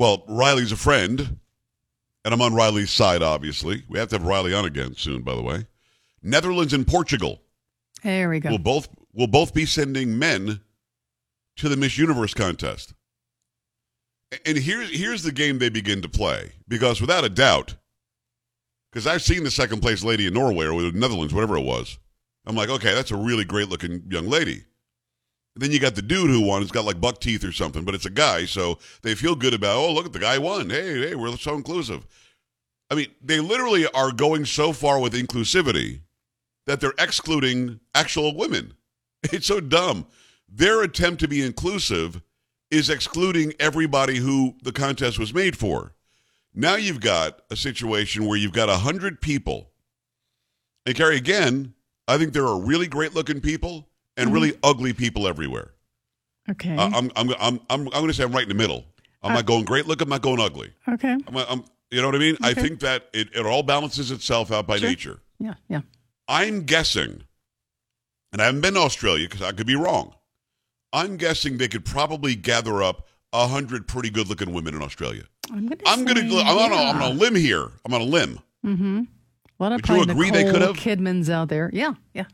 Well, 0.00 0.24
Riley's 0.28 0.72
a 0.72 0.78
friend, 0.78 1.36
and 2.24 2.32
I'm 2.32 2.40
on 2.40 2.54
Riley's 2.54 2.90
side, 2.90 3.22
obviously. 3.22 3.84
We 3.86 3.98
have 3.98 4.08
to 4.08 4.14
have 4.16 4.26
Riley 4.26 4.54
on 4.54 4.64
again 4.64 4.94
soon, 4.96 5.20
by 5.20 5.34
the 5.34 5.42
way. 5.42 5.66
Netherlands 6.22 6.72
and 6.72 6.86
Portugal 6.86 7.42
There 8.02 8.30
we 8.30 8.40
go. 8.40 8.48
We'll 8.48 8.58
both 8.60 8.88
will 9.12 9.26
both 9.26 9.52
be 9.52 9.66
sending 9.66 10.18
men 10.18 10.60
to 11.56 11.68
the 11.68 11.76
Miss 11.76 11.98
Universe 11.98 12.32
contest. 12.32 12.94
And 14.46 14.56
here's 14.56 14.88
here's 14.90 15.22
the 15.22 15.32
game 15.32 15.58
they 15.58 15.68
begin 15.68 16.00
to 16.00 16.08
play 16.08 16.52
because 16.66 17.02
without 17.02 17.26
a 17.26 17.28
doubt, 17.28 17.76
because 18.90 19.06
I've 19.06 19.20
seen 19.20 19.44
the 19.44 19.50
second 19.50 19.82
place 19.82 20.02
lady 20.02 20.26
in 20.26 20.32
Norway 20.32 20.64
or 20.64 20.80
the 20.80 20.92
Netherlands, 20.92 21.34
whatever 21.34 21.58
it 21.58 21.64
was. 21.64 21.98
I'm 22.46 22.56
like, 22.56 22.70
okay, 22.70 22.94
that's 22.94 23.10
a 23.10 23.16
really 23.16 23.44
great 23.44 23.68
looking 23.68 24.04
young 24.08 24.28
lady. 24.28 24.64
Then 25.56 25.72
you 25.72 25.80
got 25.80 25.94
the 25.94 26.02
dude 26.02 26.30
who 26.30 26.40
won. 26.40 26.62
He's 26.62 26.70
got 26.70 26.84
like 26.84 27.00
buck 27.00 27.20
teeth 27.20 27.44
or 27.44 27.52
something, 27.52 27.84
but 27.84 27.94
it's 27.94 28.06
a 28.06 28.10
guy, 28.10 28.44
so 28.44 28.78
they 29.02 29.14
feel 29.14 29.34
good 29.34 29.54
about. 29.54 29.76
Oh, 29.76 29.92
look 29.92 30.06
at 30.06 30.12
the 30.12 30.18
guy 30.18 30.38
won. 30.38 30.70
Hey, 30.70 31.08
hey, 31.08 31.14
we're 31.14 31.36
so 31.36 31.54
inclusive. 31.54 32.06
I 32.90 32.94
mean, 32.94 33.08
they 33.22 33.40
literally 33.40 33.86
are 33.88 34.12
going 34.12 34.44
so 34.44 34.72
far 34.72 34.98
with 35.00 35.12
inclusivity 35.12 36.00
that 36.66 36.80
they're 36.80 36.94
excluding 36.98 37.80
actual 37.94 38.36
women. 38.36 38.74
It's 39.32 39.48
so 39.48 39.60
dumb. 39.60 40.06
Their 40.48 40.82
attempt 40.82 41.20
to 41.20 41.28
be 41.28 41.44
inclusive 41.44 42.22
is 42.70 42.88
excluding 42.88 43.52
everybody 43.60 44.16
who 44.16 44.54
the 44.62 44.72
contest 44.72 45.18
was 45.18 45.34
made 45.34 45.58
for. 45.58 45.92
Now 46.54 46.76
you've 46.76 47.02
got 47.02 47.42
a 47.50 47.56
situation 47.56 48.24
where 48.24 48.38
you've 48.38 48.54
got 48.54 48.70
a 48.70 48.78
hundred 48.78 49.20
people. 49.20 49.72
And 50.86 50.94
Carrie, 50.94 51.18
again, 51.18 51.74
I 52.08 52.16
think 52.16 52.32
there 52.32 52.46
are 52.46 52.58
really 52.58 52.86
great 52.86 53.14
looking 53.14 53.42
people 53.42 53.89
and 54.16 54.32
really 54.32 54.54
ugly 54.62 54.92
people 54.92 55.26
everywhere. 55.28 55.70
Okay. 56.50 56.76
I- 56.76 56.86
I'm, 56.86 57.10
I'm, 57.16 57.30
I'm, 57.38 57.38
I'm, 57.40 57.60
I'm 57.70 57.84
going 57.88 58.08
to 58.08 58.14
say 58.14 58.24
I'm 58.24 58.32
right 58.32 58.42
in 58.42 58.48
the 58.48 58.54
middle. 58.54 58.84
I'm 59.22 59.34
not 59.34 59.44
going 59.46 59.64
great 59.64 59.86
look. 59.86 60.00
I'm 60.00 60.08
not 60.08 60.22
going 60.22 60.40
ugly. 60.40 60.72
okay. 60.88 61.12
I'm, 61.26 61.36
I'm, 61.36 61.64
you 61.90 62.00
know 62.00 62.08
what 62.08 62.14
I 62.14 62.18
mean? 62.18 62.36
I 62.42 62.54
think 62.54 62.80
that 62.80 63.08
it, 63.12 63.28
it 63.34 63.44
all 63.44 63.62
balances 63.62 64.10
itself 64.10 64.50
out 64.50 64.66
by 64.66 64.78
Sure. 64.78 64.88
nature. 64.88 65.20
Yeah. 65.38 65.54
Yeah. 65.68 65.80
I'm 66.28 66.62
guessing, 66.62 67.24
and 68.32 68.40
I 68.40 68.46
haven't 68.46 68.60
been 68.62 68.74
to 68.74 68.80
Australia 68.80 69.26
because 69.28 69.42
I 69.42 69.52
could 69.52 69.66
be 69.66 69.74
wrong. 69.74 70.14
I'm 70.92 71.16
guessing 71.16 71.58
they 71.58 71.68
could 71.68 71.84
probably 71.84 72.34
gather 72.34 72.82
up 72.82 73.06
a 73.32 73.46
hundred 73.46 73.86
pretty 73.88 74.10
good-looking 74.10 74.52
women 74.52 74.74
in 74.74 74.82
Australia. 74.82 75.24
I'm 75.52 75.66
gonna. 75.66 75.80
I'm 75.86 76.04
gonna, 76.04 76.20
I'm 76.20 76.58
on, 76.58 76.72
a, 76.72 76.76
I'm 76.76 77.02
on 77.02 77.10
a 77.12 77.14
limb 77.14 77.34
here. 77.34 77.68
I'm 77.84 77.92
on 77.92 78.00
a 78.00 78.04
limb. 78.04 78.38
Mm-hmm. 78.64 79.00
Of 79.60 79.70
Would 79.72 79.88
you 79.88 80.02
agree 80.02 80.30
they 80.30 80.44
could 80.44 80.54
Nicole 80.54 80.68
have? 80.68 80.76
Kidman's 80.76 81.28
out 81.28 81.48
there. 81.48 81.68
Yeah. 81.72 81.94
Yeah. 82.14 82.24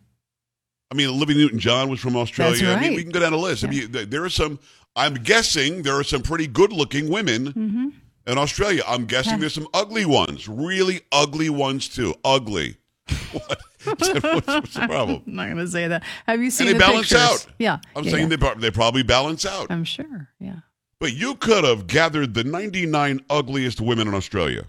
I 0.91 0.95
mean, 0.95 1.09
Olivia 1.09 1.37
Newton-John 1.37 1.89
was 1.89 2.01
from 2.01 2.17
Australia. 2.17 2.65
That's 2.67 2.77
I 2.77 2.81
mean, 2.81 2.95
we 2.97 3.03
can 3.03 3.13
go 3.13 3.21
down 3.21 3.33
a 3.33 3.37
list. 3.37 3.65
I 3.65 3.69
mean, 3.69 3.91
there 3.91 4.25
are 4.25 4.31
some. 4.31 4.59
I'm 4.95 5.15
guessing 5.15 5.83
there 5.83 5.95
are 5.99 6.05
some 6.05 6.23
pretty 6.23 6.47
good-looking 6.47 7.09
women 7.11 7.53
Mm-hmm. 7.53 7.89
in 8.29 8.39
Australia. 8.39 8.83
I'm 8.87 9.05
guessing 9.07 9.33
Yeah. 9.35 9.39
there's 9.41 9.55
some 9.55 9.69
ugly 9.75 10.07
ones, 10.07 10.49
really 10.49 11.01
ugly 11.13 11.51
ones 11.51 11.89
too. 11.89 12.15
Ugly. 12.25 12.77
what? 13.33 13.61
what's, 13.85 14.09
what's 14.47 14.75
the 14.75 14.87
problem? 14.89 15.23
I'm 15.27 15.35
not 15.35 15.49
gonna 15.49 15.67
say 15.67 15.87
that. 15.89 16.03
Have 16.27 16.41
you 16.41 16.51
seen 16.51 16.69
And 16.69 16.75
they 16.77 16.79
the 16.79 16.85
balance 16.91 17.09
pictures? 17.13 17.47
out. 17.47 17.47
Yeah. 17.59 17.79
I'm 17.95 18.05
yeah, 18.05 18.11
saying 18.11 18.31
yeah. 18.31 18.37
they 18.37 18.55
they 18.61 18.71
probably 18.71 19.03
balance 19.03 19.45
out. 19.45 19.67
I'm 19.71 19.85
sure. 19.85 20.29
Yeah. 20.41 20.57
But 20.99 21.13
you 21.13 21.35
could 21.35 21.63
have 21.65 21.87
gathered 21.89 22.33
the 22.35 22.43
99 22.45 23.21
ugliest 23.29 23.81
women 23.83 24.09
in 24.09 24.15
Australia 24.15 24.65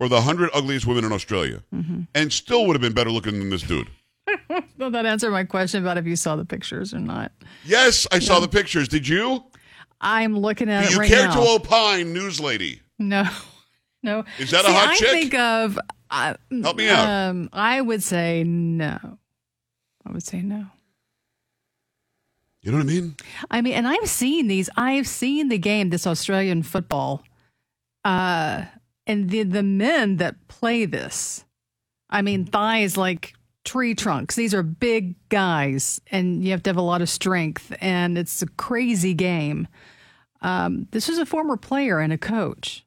or 0.00 0.08
the 0.08 0.14
100 0.16 0.50
ugliest 0.54 0.86
women 0.86 1.04
in 1.04 1.12
Australia 1.12 1.62
Mm-hmm. 1.74 2.02
and 2.14 2.32
still 2.32 2.66
would 2.66 2.74
have 2.74 2.80
been 2.80 2.94
better 2.94 3.10
looking 3.10 3.38
than 3.38 3.50
this 3.50 3.62
dude. 3.62 3.88
Will 4.78 4.90
that 4.90 5.06
answer 5.06 5.30
my 5.30 5.44
question 5.44 5.82
about 5.82 5.98
if 5.98 6.06
you 6.06 6.16
saw 6.16 6.36
the 6.36 6.44
pictures 6.44 6.92
or 6.94 6.98
not? 7.00 7.32
Yes, 7.64 8.06
I 8.12 8.18
saw 8.18 8.40
the 8.40 8.48
pictures. 8.48 8.88
Did 8.88 9.06
you? 9.08 9.44
I'm 10.00 10.36
looking 10.38 10.68
at 10.68 10.82
Do 10.82 10.86
it 10.88 10.92
you 10.92 10.98
right 10.98 11.08
care 11.08 11.28
now. 11.28 11.34
to 11.34 11.40
opine, 11.62 12.12
news 12.12 12.40
lady? 12.40 12.80
no, 12.98 13.28
no. 14.02 14.24
Is 14.38 14.50
that 14.50 14.64
a 14.64 14.68
See, 14.68 14.72
hot 14.74 14.88
I 14.88 14.96
chick? 14.96 15.08
think 15.10 15.34
of. 15.34 15.78
Uh, 16.10 16.34
Help 16.62 16.76
me 16.76 16.88
out. 16.88 17.08
Um, 17.08 17.48
I 17.52 17.80
would 17.80 18.02
say 18.02 18.44
no. 18.44 18.98
I 20.04 20.10
would 20.12 20.22
say 20.22 20.42
no. 20.42 20.66
You 22.60 22.70
know 22.70 22.78
what 22.78 22.84
I 22.84 22.86
mean? 22.86 23.16
I 23.50 23.60
mean, 23.60 23.72
and 23.74 23.88
I've 23.88 24.08
seen 24.08 24.46
these. 24.46 24.68
I've 24.76 25.06
seen 25.08 25.48
the 25.48 25.58
game, 25.58 25.90
this 25.90 26.06
Australian 26.06 26.62
football, 26.62 27.24
uh, 28.04 28.64
and 29.06 29.30
the 29.30 29.42
the 29.42 29.62
men 29.62 30.16
that 30.18 30.46
play 30.48 30.84
this. 30.84 31.44
I 32.10 32.22
mean, 32.22 32.44
thighs 32.44 32.96
like 32.96 33.34
tree 33.64 33.94
trunks. 33.94 34.34
These 34.34 34.54
are 34.54 34.62
big 34.62 35.14
guys, 35.28 36.00
and 36.10 36.44
you 36.44 36.50
have 36.52 36.62
to 36.64 36.70
have 36.70 36.76
a 36.76 36.82
lot 36.82 37.02
of 37.02 37.08
strength, 37.08 37.72
and 37.80 38.16
it's 38.18 38.42
a 38.42 38.46
crazy 38.46 39.14
game. 39.14 39.68
Um, 40.40 40.88
this 40.90 41.08
is 41.08 41.18
a 41.18 41.26
former 41.26 41.56
player 41.56 42.00
and 42.00 42.12
a 42.12 42.18
coach 42.18 42.84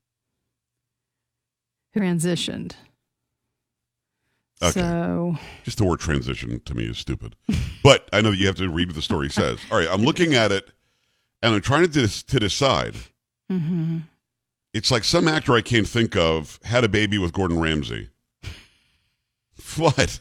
who 1.93 2.01
transitioned. 2.01 2.73
Okay. 4.61 4.71
So 4.79 5.37
Just 5.63 5.77
the 5.77 5.85
word 5.85 5.99
transition 5.99 6.59
to 6.65 6.73
me 6.75 6.85
is 6.85 6.97
stupid. 6.97 7.35
but 7.83 8.07
I 8.13 8.21
know 8.21 8.31
that 8.31 8.37
you 8.37 8.47
have 8.47 8.55
to 8.57 8.69
read 8.69 8.87
what 8.89 8.95
the 8.95 9.01
story 9.01 9.29
says. 9.31 9.59
All 9.71 9.77
right, 9.77 9.87
I'm 9.89 10.01
looking 10.03 10.33
at 10.33 10.51
it 10.51 10.69
and 11.41 11.53
I'm 11.55 11.61
trying 11.61 11.83
to, 11.83 11.87
dis- 11.89 12.23
to 12.23 12.39
decide. 12.39 12.95
mhm. 13.51 14.03
It's 14.73 14.91
like 14.91 15.05
some 15.05 15.27
actor 15.29 15.53
I 15.53 15.61
can't 15.61 15.87
think 15.87 16.17
of 16.17 16.59
had 16.65 16.83
a 16.83 16.89
baby 16.89 17.17
with 17.17 17.31
Gordon 17.31 17.59
Ramsay. 17.59 18.09
What? 19.77 20.19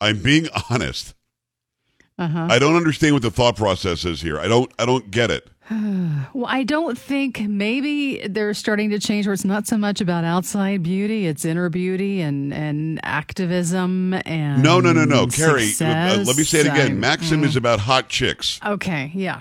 I'm 0.00 0.22
being 0.22 0.48
honest. 0.70 1.14
uh-huh. 2.18 2.48
I 2.50 2.58
don't 2.58 2.76
understand 2.76 3.14
what 3.14 3.22
the 3.22 3.30
thought 3.30 3.56
process 3.56 4.04
is 4.04 4.20
here. 4.22 4.38
I 4.38 4.48
don't 4.48 4.70
I 4.78 4.86
don't 4.86 5.10
get 5.10 5.30
it. 5.30 5.48
Well, 6.34 6.46
I 6.48 6.64
don't 6.64 6.98
think 6.98 7.40
maybe 7.40 8.26
they're 8.28 8.52
starting 8.52 8.90
to 8.90 8.98
change 8.98 9.26
where 9.26 9.32
it's 9.32 9.44
not 9.44 9.66
so 9.66 9.78
much 9.78 10.02
about 10.02 10.22
outside 10.24 10.82
beauty, 10.82 11.26
it's 11.26 11.46
inner 11.46 11.70
beauty 11.70 12.20
and, 12.20 12.52
and 12.52 13.00
activism 13.02 14.12
and 14.26 14.62
No, 14.62 14.80
no, 14.80 14.92
no, 14.92 15.04
no. 15.04 15.26
Carrie, 15.28 15.72
uh, 15.80 16.18
let 16.24 16.36
me 16.36 16.42
say 16.44 16.58
it 16.60 16.66
again. 16.66 16.78
I'm- 16.90 17.00
Maxim 17.00 17.42
is 17.42 17.56
about 17.56 17.80
hot 17.80 18.10
chicks. 18.10 18.60
Okay, 18.64 19.10
yeah. 19.14 19.40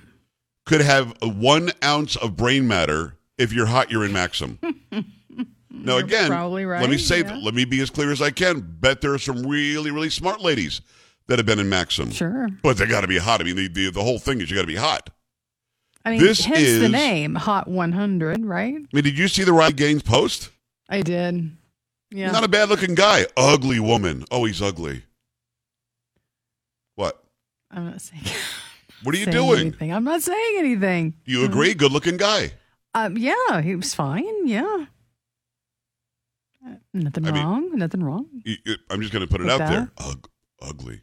Could 0.65 0.81
have 0.81 1.13
one 1.21 1.71
ounce 1.83 2.15
of 2.15 2.37
brain 2.37 2.65
matter. 2.65 3.17
If 3.37 3.51
you're 3.51 3.65
hot, 3.65 3.91
you're 3.91 4.05
in 4.05 4.13
Maxim. 4.13 4.57
now, 5.85 5.97
again, 5.97 6.29
probably 6.29 6.65
right, 6.65 6.81
let 6.81 6.89
me 6.89 6.97
say, 6.97 7.21
yeah. 7.21 7.37
let 7.41 7.53
me 7.53 7.65
be 7.65 7.79
as 7.81 7.89
clear 7.89 8.11
as 8.11 8.21
I 8.21 8.31
can. 8.31 8.61
Bet 8.61 9.01
there 9.01 9.13
are 9.13 9.17
some 9.19 9.43
really, 9.45 9.91
really 9.91 10.09
smart 10.09 10.41
ladies 10.41 10.81
that 11.27 11.39
have 11.39 11.45
been 11.45 11.59
in 11.59 11.69
Maxim. 11.69 12.11
Sure. 12.11 12.49
But 12.61 12.77
they 12.77 12.85
got 12.85 13.01
to 13.01 13.07
be 13.07 13.17
hot. 13.17 13.41
I 13.41 13.43
mean, 13.43 13.55
the, 13.55 13.67
the, 13.67 13.91
the 13.91 14.03
whole 14.03 14.19
thing 14.19 14.41
is 14.41 14.49
you 14.49 14.55
got 14.55 14.61
to 14.61 14.67
be 14.67 14.75
hot. 14.75 15.09
I 16.03 16.11
mean, 16.11 16.19
This 16.19 16.45
hence 16.45 16.59
is- 16.59 16.81
the 16.81 16.89
name 16.89 17.33
Hot 17.35 17.67
100, 17.67 18.45
right? 18.45 18.75
I 18.75 18.87
mean, 18.93 19.03
did 19.03 19.17
you 19.17 19.27
see 19.27 19.43
the 19.43 19.53
Riley 19.53 19.73
Gaines 19.73 20.03
post? 20.03 20.51
I 20.87 21.01
did. 21.01 21.51
Yeah. 22.11 22.31
Not 22.31 22.43
a 22.43 22.47
bad 22.47 22.69
looking 22.69 22.93
guy. 22.93 23.25
Ugly 23.35 23.79
woman. 23.79 24.23
Oh, 24.29 24.45
he's 24.45 24.61
ugly. 24.61 25.03
What? 26.95 27.21
I'm 27.71 27.89
not 27.89 28.01
saying, 28.01 28.23
What 29.03 29.15
are 29.15 29.17
you 29.17 29.25
doing? 29.25 29.59
anything. 29.59 29.91
I'm 29.93 30.03
not 30.03 30.21
saying 30.21 30.55
anything. 30.59 31.15
You 31.25 31.43
agree? 31.45 31.73
Good 31.73 31.91
looking 31.91 32.17
guy. 32.17 32.51
Um, 32.93 33.17
yeah, 33.17 33.61
he 33.61 33.75
was 33.75 33.93
fine. 33.93 34.47
Yeah. 34.47 34.85
Uh, 36.65 36.75
Nothing 36.93 37.27
I 37.27 37.31
mean- 37.31 37.43
wrong. 37.43 37.77
Nothing 37.77 38.03
wrong. 38.03 38.25
I'm 38.89 39.01
just 39.01 39.13
going 39.13 39.25
to 39.25 39.31
put 39.31 39.41
it 39.41 39.45
With 39.45 39.53
out 39.61 39.69
there. 39.69 39.91
Ug- 39.97 40.29
ugly. 40.61 41.01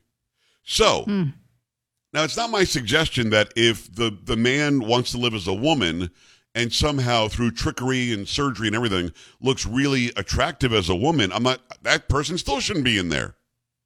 So 0.64 1.04
Hmm. 1.04 1.24
now 2.12 2.24
it's 2.24 2.36
not 2.36 2.50
my 2.50 2.64
suggestion 2.64 3.30
that 3.30 3.52
if 3.56 3.92
the 3.94 4.16
the 4.24 4.36
man 4.36 4.80
wants 4.80 5.10
to 5.12 5.18
live 5.18 5.34
as 5.34 5.46
a 5.46 5.52
woman 5.54 6.10
and 6.54 6.72
somehow 6.72 7.28
through 7.28 7.50
trickery 7.52 8.12
and 8.12 8.28
surgery 8.28 8.66
and 8.66 8.76
everything 8.76 9.12
looks 9.40 9.64
really 9.66 10.08
attractive 10.16 10.72
as 10.72 10.88
a 10.88 10.94
woman, 10.96 11.32
I'm 11.32 11.42
not. 11.42 11.60
That 11.82 12.08
person 12.08 12.38
still 12.38 12.60
shouldn't 12.60 12.84
be 12.84 12.98
in 12.98 13.08
there. 13.08 13.36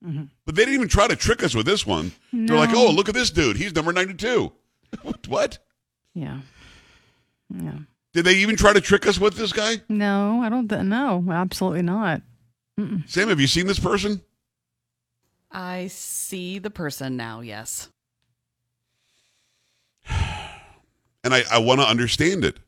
Mhm. 0.04 0.28
But 0.44 0.54
they 0.54 0.62
didn't 0.62 0.74
even 0.74 0.88
try 0.88 1.08
to 1.08 1.16
trick 1.16 1.42
us 1.42 1.54
with 1.54 1.66
this 1.66 1.86
one. 1.86 2.12
They're 2.32 2.56
like, 2.56 2.70
No. 2.70 2.88
"Oh, 2.88 2.90
look 2.90 3.08
at 3.08 3.14
this 3.14 3.30
dude. 3.30 3.56
He's 3.56 3.74
number 3.74 3.92
92." 3.92 4.52
what? 5.28 5.58
Yeah. 6.14 6.40
Yeah. 7.50 7.78
Did 8.16 8.24
they 8.24 8.36
even 8.36 8.56
try 8.56 8.72
to 8.72 8.80
trick 8.80 9.06
us 9.06 9.20
with 9.20 9.34
this 9.34 9.52
guy? 9.52 9.82
No, 9.90 10.40
I 10.40 10.48
don't. 10.48 10.68
Th- 10.68 10.80
no, 10.80 11.22
absolutely 11.30 11.82
not. 11.82 12.22
Sam, 13.04 13.28
have 13.28 13.38
you 13.38 13.46
seen 13.46 13.66
this 13.66 13.78
person? 13.78 14.22
I 15.50 15.88
see 15.88 16.58
the 16.58 16.70
person 16.70 17.18
now, 17.18 17.42
yes. 17.42 17.90
and 20.08 21.34
I, 21.34 21.42
I 21.52 21.58
want 21.58 21.82
to 21.82 21.86
understand 21.86 22.42
it 22.42 22.58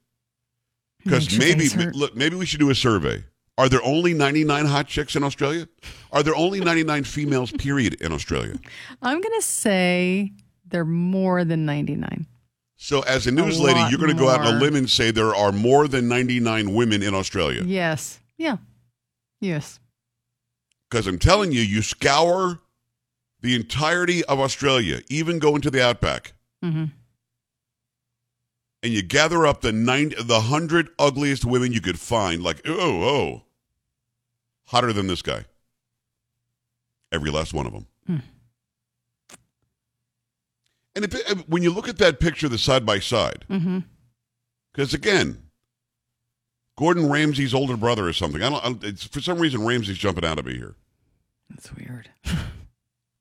because 1.03 1.39
maybe 1.39 1.71
look 1.95 2.15
maybe 2.15 2.37
we 2.37 2.45
should 2.45 2.61
do 2.61 2.69
a 2.69 2.75
survey. 2.75 3.25
Are 3.57 3.71
there 3.71 3.83
only 3.83 4.13
99 4.13 4.67
hot 4.67 4.87
chicks 4.87 5.17
in 5.17 5.25
Australia? 5.25 5.67
Are 6.13 6.23
there 6.23 6.37
only 6.37 6.61
99 6.61 7.05
females 7.05 7.53
period 7.53 7.95
in 8.03 8.13
Australia? 8.13 8.59
I'm 9.03 9.19
going 9.23 9.41
to 9.41 9.47
say 9.47 10.31
they're 10.67 10.85
more 10.85 11.43
than 11.47 11.65
99. 11.65 12.27
So 12.81 13.01
as 13.01 13.27
a 13.27 13.33
news 13.33 13.59
lady, 13.61 13.81
you're 13.91 13.99
going 13.99 14.17
to 14.17 14.21
go 14.21 14.29
out 14.29 14.41
on 14.41 14.55
a 14.57 14.59
limb 14.59 14.77
and 14.77 14.89
say 14.89 15.11
there 15.11 15.35
are 15.35 15.53
more 15.53 15.89
than 15.89 16.09
99 16.09 16.73
women 16.75 17.03
in 17.03 17.13
Australia. 17.13 17.63
Yes. 17.65 18.21
Yeah. 18.37 18.59
Yes. 19.41 19.81
Because 20.89 21.07
I'm 21.07 21.19
telling 21.19 21.53
you, 21.53 21.61
you 21.61 21.83
scour 21.83 22.61
the 23.41 23.55
entirety 23.55 24.25
of 24.25 24.41
Australia, 24.41 25.01
even 25.09 25.39
go 25.39 25.55
into 25.57 25.71
the 25.71 25.85
outback, 25.85 26.33
hmm 26.63 26.87
and 28.83 28.93
you 28.93 29.03
gather 29.03 29.47
up 29.47 29.61
the 29.61 29.73
nine, 29.73 30.15
the 30.21 30.41
hundred 30.41 30.89
ugliest 30.99 31.45
women 31.45 31.73
you 31.73 31.81
could 31.81 31.99
find. 31.99 32.43
Like, 32.43 32.61
oh, 32.65 33.03
oh, 33.03 33.43
hotter 34.67 34.93
than 34.93 35.07
this 35.09 35.23
guy. 35.23 35.45
Every 37.11 37.31
last 37.31 37.53
one 37.53 37.67
of 37.67 37.73
them. 37.73 37.87
Hmm. 38.07 38.19
And 40.99 41.15
if, 41.15 41.49
when 41.49 41.63
you 41.63 41.73
look 41.73 41.89
at 41.89 41.99
that 41.99 42.19
picture, 42.19 42.49
the 42.49 42.59
side 42.59 42.85
by 42.85 42.99
side, 42.99 43.45
because 44.73 44.93
again, 44.95 45.41
Gordon 46.77 47.09
Ramsay's 47.09 47.55
older 47.55 47.77
brother 47.77 48.09
or 48.09 48.13
something. 48.13 48.43
I 48.43 48.51
don't. 48.51 48.83
I 48.85 48.89
It's, 48.89 49.05
for 49.05 49.21
some 49.21 49.39
reason, 49.39 49.65
Ramsay's 49.65 49.97
jumping 49.97 50.25
out 50.25 50.41
of 50.41 50.47
me 50.47 50.57
here. 50.57 50.75
That's 51.49 51.73
weird. 51.73 52.11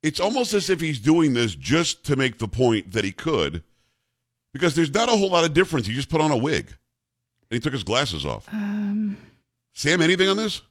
It's 0.03 0.19
almost 0.19 0.53
as 0.53 0.69
if 0.69 0.79
he's 0.79 1.00
doing 1.00 1.34
this 1.34 1.55
just 1.55 2.05
to 2.05 2.15
make 2.15 2.38
the 2.38 2.48
point 2.48 2.93
that 2.93 3.03
he 3.03 3.12
could, 3.12 3.63
because 4.53 4.75
there's 4.75 4.93
not 4.93 5.10
a 5.10 5.17
whole 5.17 5.31
lot 5.31 5.43
of 5.43 5.53
difference. 5.53 5.88
He 5.88 5.93
just 5.93 6.07
put 6.07 6.22
on 6.22 6.31
a 6.31 6.38
wig, 6.38 6.67
and 6.67 6.75
he 7.50 7.60
took 7.60 7.74
his 7.74 7.84
glasses 7.84 8.24
off. 8.25 8.48
Um, 8.53 9.17
Sam, 9.74 10.01
anything 10.01 10.29
on 10.29 10.38
this? 10.38 10.62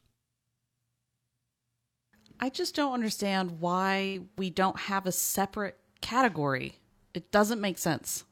I 2.39 2.49
just 2.49 2.77
don't 2.77 2.95
understand 2.95 3.61
why 3.61 4.21
we 4.39 4.49
don't 4.49 4.79
have 4.79 5.07
a 5.07 5.13
separate 5.13 5.77
category. 6.01 6.79
It 7.17 7.33
doesn't 7.33 7.63
make 7.63 7.79
sense. 7.79 8.25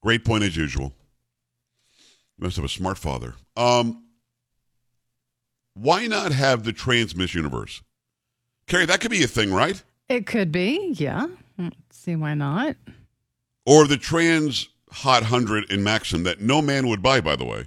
Great 0.00 0.24
point 0.24 0.44
as 0.44 0.56
usual. 0.56 0.94
You 2.38 2.44
must 2.44 2.54
have 2.54 2.64
a 2.64 2.68
smart 2.68 2.98
father. 2.98 3.34
Um, 3.56 4.04
why 5.74 6.06
not 6.06 6.30
have 6.30 6.62
the 6.62 6.72
trans 6.72 7.16
Miss 7.16 7.34
Universe? 7.34 7.82
Carrie, 8.68 8.86
that 8.86 9.00
could 9.00 9.10
be 9.10 9.24
a 9.24 9.26
thing, 9.26 9.52
right? 9.52 9.82
it 10.08 10.24
could 10.26 10.52
be. 10.52 10.92
Yeah. 10.96 11.26
Mm, 11.58 11.72
See 11.90 12.14
why 12.14 12.34
not? 12.34 12.76
Or 13.66 13.86
the 13.88 13.96
trans 13.96 14.68
hot 14.90 15.24
hundred 15.24 15.68
in 15.72 15.82
Maxim 15.82 16.22
that 16.24 16.40
no 16.40 16.62
man 16.62 16.86
would 16.86 17.02
buy, 17.02 17.20
by 17.20 17.34
the 17.34 17.44
way. 17.44 17.64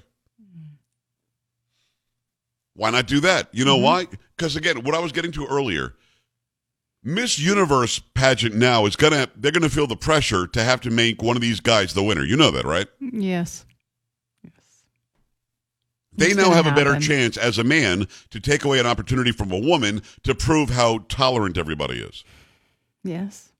Why 2.75 2.91
not 2.91 3.07
do 3.07 3.19
that? 3.21 3.49
You 3.51 3.65
know 3.65 3.77
why? 3.77 4.07
Because 4.37 4.55
again, 4.55 4.83
what 4.83 4.95
I 4.95 4.99
was 4.99 5.11
getting 5.11 5.31
to 5.33 5.45
earlier, 5.47 5.95
Miss 7.07 7.37
Universe 7.37 7.99
pageant 8.15 8.55
now 8.55 8.87
is 8.87 8.95
gonna 8.95 9.27
they're 9.35 9.51
gonna 9.51 9.69
feel 9.69 9.85
the 9.85 9.95
pressure 9.95 10.47
to 10.47 10.63
have 10.63 10.81
to 10.81 10.89
make 10.89 11.21
one 11.21 11.35
of 11.35 11.41
these 11.41 11.59
guys 11.59 11.93
the 11.93 12.01
winner. 12.01 12.23
You 12.23 12.35
know 12.35 12.49
that, 12.49 12.65
right? 12.65 12.87
Yes. 12.99 13.63
Yes. 14.43 14.53
They 16.13 16.27
It's 16.27 16.35
now 16.35 16.49
have 16.49 16.65
a 16.65 16.71
better 16.71 16.99
chance 16.99 17.37
as 17.37 17.59
a 17.59 17.63
man 17.63 18.07
to 18.31 18.39
take 18.39 18.65
away 18.65 18.79
an 18.79 18.87
opportunity 18.87 19.31
from 19.31 19.51
a 19.51 19.59
woman 19.59 20.01
to 20.23 20.33
prove 20.33 20.71
how 20.71 21.05
tolerant 21.07 21.59
everybody 21.59 21.99
is. 21.99 22.23
Yes. 23.03 23.51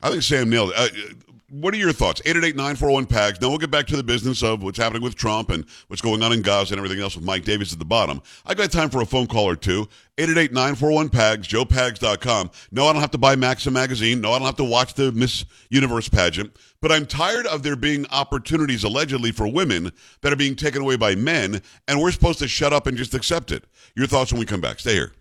I 0.00 0.10
think 0.10 0.22
Sam 0.22 0.48
nailed 0.48 0.72
it. 0.76 0.76
Uh, 0.76 1.31
what 1.52 1.74
are 1.74 1.76
your 1.76 1.92
thoughts? 1.92 2.22
888-941-PAGS. 2.22 3.40
Now 3.42 3.50
we'll 3.50 3.58
get 3.58 3.70
back 3.70 3.86
to 3.88 3.96
the 3.96 4.02
business 4.02 4.42
of 4.42 4.62
what's 4.62 4.78
happening 4.78 5.02
with 5.02 5.14
Trump 5.14 5.50
and 5.50 5.66
what's 5.88 6.00
going 6.00 6.22
on 6.22 6.32
in 6.32 6.40
Gaza 6.40 6.72
and 6.72 6.78
everything 6.78 7.02
else 7.02 7.14
with 7.14 7.26
Mike 7.26 7.44
Davis 7.44 7.74
at 7.74 7.78
the 7.78 7.84
bottom. 7.84 8.22
I've 8.46 8.56
got 8.56 8.72
time 8.72 8.88
for 8.88 9.02
a 9.02 9.06
phone 9.06 9.26
call 9.26 9.44
or 9.44 9.54
two. 9.54 9.86
888-941-PAGS, 10.16 11.48
joepags.com. 11.48 12.50
No, 12.70 12.86
I 12.86 12.92
don't 12.94 13.02
have 13.02 13.10
to 13.10 13.18
buy 13.18 13.36
Maxim 13.36 13.74
magazine. 13.74 14.22
No, 14.22 14.32
I 14.32 14.38
don't 14.38 14.46
have 14.46 14.56
to 14.56 14.64
watch 14.64 14.94
the 14.94 15.12
Miss 15.12 15.44
Universe 15.68 16.08
pageant. 16.08 16.56
But 16.80 16.90
I'm 16.90 17.04
tired 17.04 17.46
of 17.46 17.62
there 17.62 17.76
being 17.76 18.06
opportunities 18.10 18.82
allegedly 18.82 19.30
for 19.30 19.46
women 19.46 19.92
that 20.22 20.32
are 20.32 20.36
being 20.36 20.56
taken 20.56 20.80
away 20.80 20.96
by 20.96 21.14
men, 21.14 21.60
and 21.86 22.00
we're 22.00 22.12
supposed 22.12 22.38
to 22.38 22.48
shut 22.48 22.72
up 22.72 22.86
and 22.86 22.96
just 22.96 23.14
accept 23.14 23.52
it. 23.52 23.64
Your 23.94 24.06
thoughts 24.06 24.32
when 24.32 24.40
we 24.40 24.46
come 24.46 24.62
back. 24.62 24.80
Stay 24.80 24.94
here. 24.94 25.12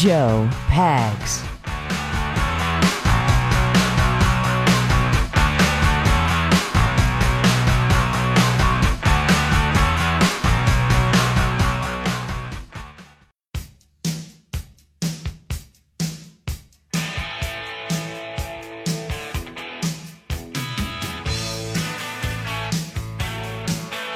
Joe 0.00 0.48
Pags. 0.68 1.44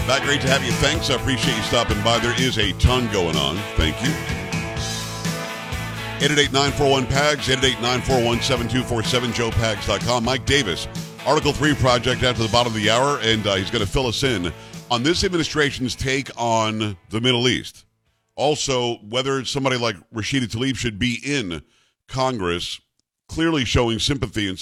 Not 0.08 0.22
great 0.22 0.40
to 0.40 0.48
have 0.48 0.64
you. 0.64 0.72
Thanks. 0.72 1.10
I 1.10 1.16
appreciate 1.16 1.54
you 1.54 1.62
stopping 1.64 2.02
by. 2.02 2.20
There 2.20 2.34
is 2.40 2.56
a 2.56 2.72
ton 2.78 3.12
going 3.12 3.36
on. 3.36 3.56
Thank 3.76 4.02
you. 4.02 4.43
888-941-PAGS, 6.20 7.48
888-941-7247, 7.48 9.32
joepags.com. 9.32 10.24
Mike 10.24 10.46
Davis, 10.46 10.88
Article 11.26 11.52
3 11.52 11.74
project 11.74 12.22
after 12.22 12.42
the 12.42 12.48
bottom 12.50 12.72
of 12.72 12.80
the 12.80 12.88
hour, 12.88 13.18
and 13.20 13.46
uh, 13.46 13.54
he's 13.56 13.70
going 13.70 13.84
to 13.84 13.90
fill 13.90 14.06
us 14.06 14.22
in 14.22 14.52
on 14.90 15.02
this 15.02 15.24
administration's 15.24 15.96
take 15.96 16.30
on 16.36 16.96
the 17.10 17.20
Middle 17.20 17.48
East. 17.48 17.84
Also, 18.36 18.96
whether 19.08 19.44
somebody 19.44 19.76
like 19.76 19.96
Rashida 20.10 20.46
Tlaib 20.46 20.76
should 20.76 20.98
be 20.98 21.18
in 21.24 21.62
Congress, 22.08 22.80
clearly 23.28 23.64
showing 23.64 23.98
sympathy 23.98 24.48
and 24.48 24.58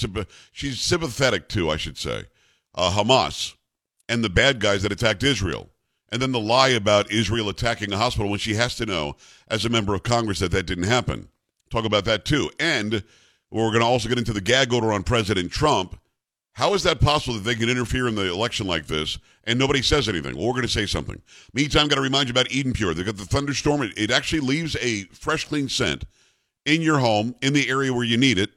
she's 0.51 0.81
sympathetic 0.81 1.49
to, 1.49 1.69
I 1.69 1.77
should 1.77 1.97
say, 1.97 2.25
uh, 2.75 2.91
Hamas 2.91 3.53
and 4.09 4.23
the 4.23 4.29
bad 4.29 4.59
guys 4.59 4.83
that 4.83 4.91
attacked 4.91 5.23
Israel. 5.23 5.69
And 6.11 6.21
then 6.21 6.31
the 6.31 6.39
lie 6.39 6.69
about 6.69 7.11
Israel 7.11 7.49
attacking 7.49 7.91
a 7.91 7.97
hospital 7.97 8.29
when 8.29 8.39
she 8.39 8.55
has 8.55 8.75
to 8.75 8.85
know, 8.85 9.15
as 9.47 9.65
a 9.65 9.69
member 9.69 9.93
of 9.93 10.03
Congress, 10.03 10.39
that 10.39 10.51
that 10.51 10.65
didn't 10.65 10.83
happen. 10.85 11.29
Talk 11.73 11.85
about 11.85 12.05
that 12.05 12.23
too. 12.23 12.51
And 12.59 13.03
we're 13.49 13.69
going 13.69 13.79
to 13.79 13.87
also 13.87 14.07
get 14.07 14.19
into 14.19 14.31
the 14.31 14.41
gag 14.41 14.71
order 14.71 14.93
on 14.93 15.01
President 15.01 15.51
Trump. 15.51 15.99
How 16.51 16.75
is 16.75 16.83
that 16.83 17.01
possible 17.01 17.33
that 17.33 17.43
they 17.43 17.55
can 17.55 17.67
interfere 17.67 18.07
in 18.07 18.13
the 18.13 18.31
election 18.31 18.67
like 18.67 18.85
this 18.85 19.17
and 19.45 19.57
nobody 19.57 19.81
says 19.81 20.07
anything? 20.07 20.37
Well, 20.37 20.45
we're 20.45 20.51
going 20.51 20.67
to 20.67 20.67
say 20.67 20.85
something. 20.85 21.19
Meantime, 21.51 21.87
got 21.87 21.95
to 21.95 22.01
remind 22.01 22.27
you 22.27 22.31
about 22.31 22.51
Eden 22.51 22.73
Pure. 22.73 22.93
They've 22.93 23.07
got 23.07 23.17
the 23.17 23.25
thunderstorm. 23.25 23.81
It, 23.81 23.97
it 23.97 24.11
actually 24.11 24.41
leaves 24.41 24.77
a 24.81 25.05
fresh, 25.05 25.47
clean 25.47 25.67
scent 25.67 26.05
in 26.63 26.83
your 26.83 26.99
home, 26.99 27.33
in 27.41 27.53
the 27.53 27.67
area 27.67 27.91
where 27.91 28.05
you 28.05 28.17
need 28.17 28.37
it. 28.37 28.51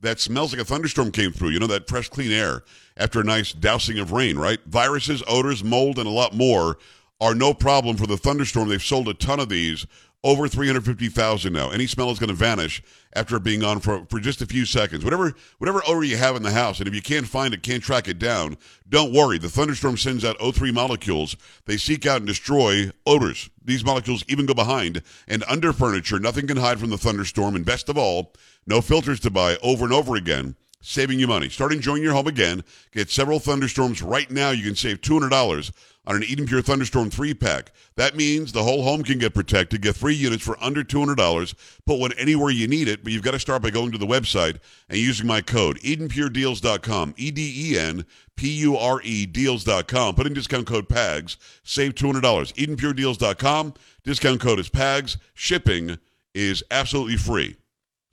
That 0.00 0.18
smells 0.18 0.52
like 0.52 0.60
a 0.60 0.64
thunderstorm 0.64 1.12
came 1.12 1.30
through. 1.30 1.50
You 1.50 1.60
know, 1.60 1.68
that 1.68 1.88
fresh, 1.88 2.08
clean 2.08 2.32
air 2.32 2.64
after 2.96 3.20
a 3.20 3.24
nice 3.24 3.52
dousing 3.52 4.00
of 4.00 4.10
rain, 4.10 4.36
right? 4.36 4.58
Viruses, 4.66 5.22
odors, 5.28 5.62
mold, 5.62 5.96
and 5.96 6.08
a 6.08 6.10
lot 6.10 6.34
more 6.34 6.76
are 7.20 7.36
no 7.36 7.54
problem 7.54 7.96
for 7.96 8.08
the 8.08 8.16
thunderstorm. 8.16 8.68
They've 8.68 8.82
sold 8.82 9.08
a 9.08 9.14
ton 9.14 9.38
of 9.38 9.48
these, 9.48 9.86
over 10.24 10.48
350,000 10.48 11.52
now. 11.52 11.70
Any 11.70 11.86
smell 11.86 12.10
is 12.10 12.18
going 12.18 12.28
to 12.28 12.34
vanish 12.34 12.82
after 13.14 13.38
being 13.38 13.62
on 13.62 13.80
for, 13.80 14.04
for 14.10 14.18
just 14.18 14.42
a 14.42 14.46
few 14.46 14.64
seconds. 14.64 15.04
Whatever 15.04 15.34
whatever 15.58 15.82
odor 15.86 16.04
you 16.04 16.16
have 16.16 16.36
in 16.36 16.42
the 16.42 16.50
house, 16.50 16.78
and 16.78 16.88
if 16.88 16.94
you 16.94 17.02
can't 17.02 17.26
find 17.26 17.54
it, 17.54 17.62
can't 17.62 17.82
track 17.82 18.08
it 18.08 18.18
down, 18.18 18.56
don't 18.88 19.12
worry. 19.12 19.38
The 19.38 19.48
thunderstorm 19.48 19.96
sends 19.96 20.24
out 20.24 20.38
O3 20.38 20.74
molecules. 20.74 21.36
They 21.66 21.76
seek 21.76 22.06
out 22.06 22.18
and 22.18 22.26
destroy 22.26 22.90
odors. 23.06 23.48
These 23.64 23.84
molecules 23.84 24.24
even 24.28 24.46
go 24.46 24.54
behind 24.54 25.02
and 25.26 25.44
under 25.48 25.72
furniture. 25.72 26.18
Nothing 26.18 26.46
can 26.46 26.56
hide 26.56 26.80
from 26.80 26.90
the 26.90 26.98
thunderstorm. 26.98 27.54
And 27.54 27.64
best 27.64 27.88
of 27.88 27.96
all, 27.96 28.32
no 28.66 28.80
filters 28.80 29.20
to 29.20 29.30
buy 29.30 29.56
over 29.62 29.84
and 29.84 29.94
over 29.94 30.16
again 30.16 30.56
saving 30.80 31.18
you 31.18 31.26
money. 31.26 31.48
Start 31.48 31.72
enjoying 31.72 32.02
your 32.02 32.12
home 32.12 32.26
again. 32.26 32.62
Get 32.92 33.10
several 33.10 33.38
thunderstorms 33.38 34.02
right 34.02 34.30
now. 34.30 34.50
You 34.50 34.64
can 34.64 34.76
save 34.76 35.00
$200 35.00 35.72
on 36.08 36.16
an 36.16 36.24
Eden 36.24 36.46
Pure 36.46 36.62
Thunderstorm 36.62 37.10
3 37.10 37.34
pack. 37.34 37.70
That 37.96 38.16
means 38.16 38.52
the 38.52 38.62
whole 38.62 38.82
home 38.82 39.02
can 39.02 39.18
get 39.18 39.34
protected. 39.34 39.82
Get 39.82 39.94
three 39.94 40.14
units 40.14 40.42
for 40.42 40.56
under 40.62 40.82
$200. 40.82 41.54
Put 41.84 41.98
one 42.00 42.12
anywhere 42.14 42.50
you 42.50 42.66
need 42.66 42.88
it, 42.88 43.04
but 43.04 43.12
you've 43.12 43.22
got 43.22 43.32
to 43.32 43.38
start 43.38 43.60
by 43.60 43.70
going 43.70 43.92
to 43.92 43.98
the 43.98 44.06
website 44.06 44.58
and 44.88 44.98
using 44.98 45.26
my 45.26 45.42
code, 45.42 45.78
EdenPureDeals.com. 45.80 47.14
E 47.18 47.30
D 47.30 47.72
E 47.72 47.78
N 47.78 48.06
P 48.36 48.48
U 48.60 48.76
R 48.76 49.02
E 49.02 49.26
Deals.com. 49.26 50.14
Put 50.14 50.26
in 50.26 50.32
discount 50.32 50.66
code 50.66 50.88
PAGS. 50.88 51.36
Save 51.62 51.94
$200. 51.94 52.22
EdenPureDeals.com. 52.54 53.74
Discount 54.02 54.40
code 54.40 54.60
is 54.60 54.70
PAGS. 54.70 55.18
Shipping 55.34 55.98
is 56.34 56.62
absolutely 56.70 57.16
free. 57.16 57.56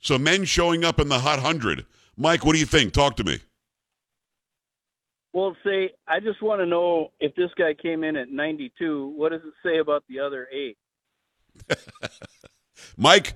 So 0.00 0.18
men 0.18 0.44
showing 0.44 0.84
up 0.84 1.00
in 1.00 1.08
the 1.08 1.20
hot 1.20 1.38
hundred. 1.38 1.86
Mike, 2.16 2.44
what 2.44 2.54
do 2.54 2.58
you 2.58 2.66
think? 2.66 2.92
Talk 2.92 3.16
to 3.16 3.24
me. 3.24 3.40
Well, 5.32 5.54
say, 5.64 5.90
I 6.08 6.20
just 6.20 6.42
want 6.42 6.62
to 6.62 6.66
know 6.66 7.12
if 7.20 7.34
this 7.34 7.50
guy 7.58 7.74
came 7.74 8.04
in 8.04 8.16
at 8.16 8.30
92, 8.30 9.12
what 9.16 9.32
does 9.32 9.42
it 9.44 9.52
say 9.62 9.78
about 9.78 10.02
the 10.08 10.20
other 10.20 10.48
eight? 10.50 10.78
Mike, 12.96 13.34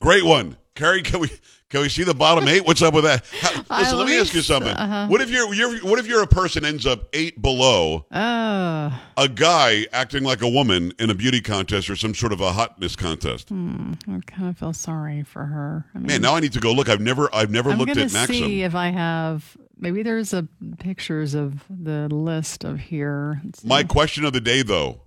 great 0.00 0.24
one. 0.24 0.56
Carrie, 0.80 1.02
can 1.02 1.20
we 1.20 1.28
can 1.68 1.82
we 1.82 1.90
see 1.90 2.04
the 2.04 2.14
bottom 2.14 2.48
eight? 2.48 2.64
What's 2.66 2.80
up 2.80 2.94
with 2.94 3.04
that? 3.04 3.22
How, 3.68 3.80
listen, 3.80 3.98
let 3.98 4.06
me 4.06 4.18
ask 4.18 4.32
you 4.32 4.40
something. 4.40 4.72
uh-huh. 4.72 5.08
What 5.08 5.20
if 5.20 5.28
you're, 5.28 5.52
you're 5.52 5.78
what 5.80 5.98
if 5.98 6.06
you're 6.06 6.22
a 6.22 6.26
person 6.26 6.64
ends 6.64 6.86
up 6.86 7.10
eight 7.12 7.42
below 7.42 8.06
Oh, 8.10 9.02
a 9.18 9.28
guy 9.28 9.86
acting 9.92 10.22
like 10.24 10.40
a 10.40 10.48
woman 10.48 10.94
in 10.98 11.10
a 11.10 11.14
beauty 11.14 11.42
contest 11.42 11.90
or 11.90 11.96
some 11.96 12.14
sort 12.14 12.32
of 12.32 12.40
a 12.40 12.52
hotness 12.52 12.96
contest? 12.96 13.52
I 13.52 14.20
kind 14.26 14.48
of 14.48 14.56
feel 14.56 14.72
sorry 14.72 15.22
for 15.22 15.44
her. 15.44 15.84
I 15.94 15.98
mean, 15.98 16.06
Man, 16.06 16.22
now 16.22 16.34
I 16.34 16.40
need 16.40 16.54
to 16.54 16.60
go 16.60 16.72
look. 16.72 16.88
I've 16.88 17.02
never 17.02 17.28
I've 17.34 17.50
never 17.50 17.72
I'm 17.72 17.78
looked 17.78 17.90
at 17.90 18.10
Maxim. 18.10 18.34
see 18.36 18.62
if 18.62 18.74
I 18.74 18.88
have. 18.88 19.58
Maybe 19.78 20.02
there's 20.02 20.32
a 20.32 20.48
pictures 20.78 21.34
of 21.34 21.62
the 21.68 22.08
list 22.08 22.64
of 22.64 22.78
here. 22.80 23.42
My 23.64 23.82
question 23.82 24.24
of 24.24 24.32
the 24.32 24.40
day, 24.40 24.62
though, 24.62 25.02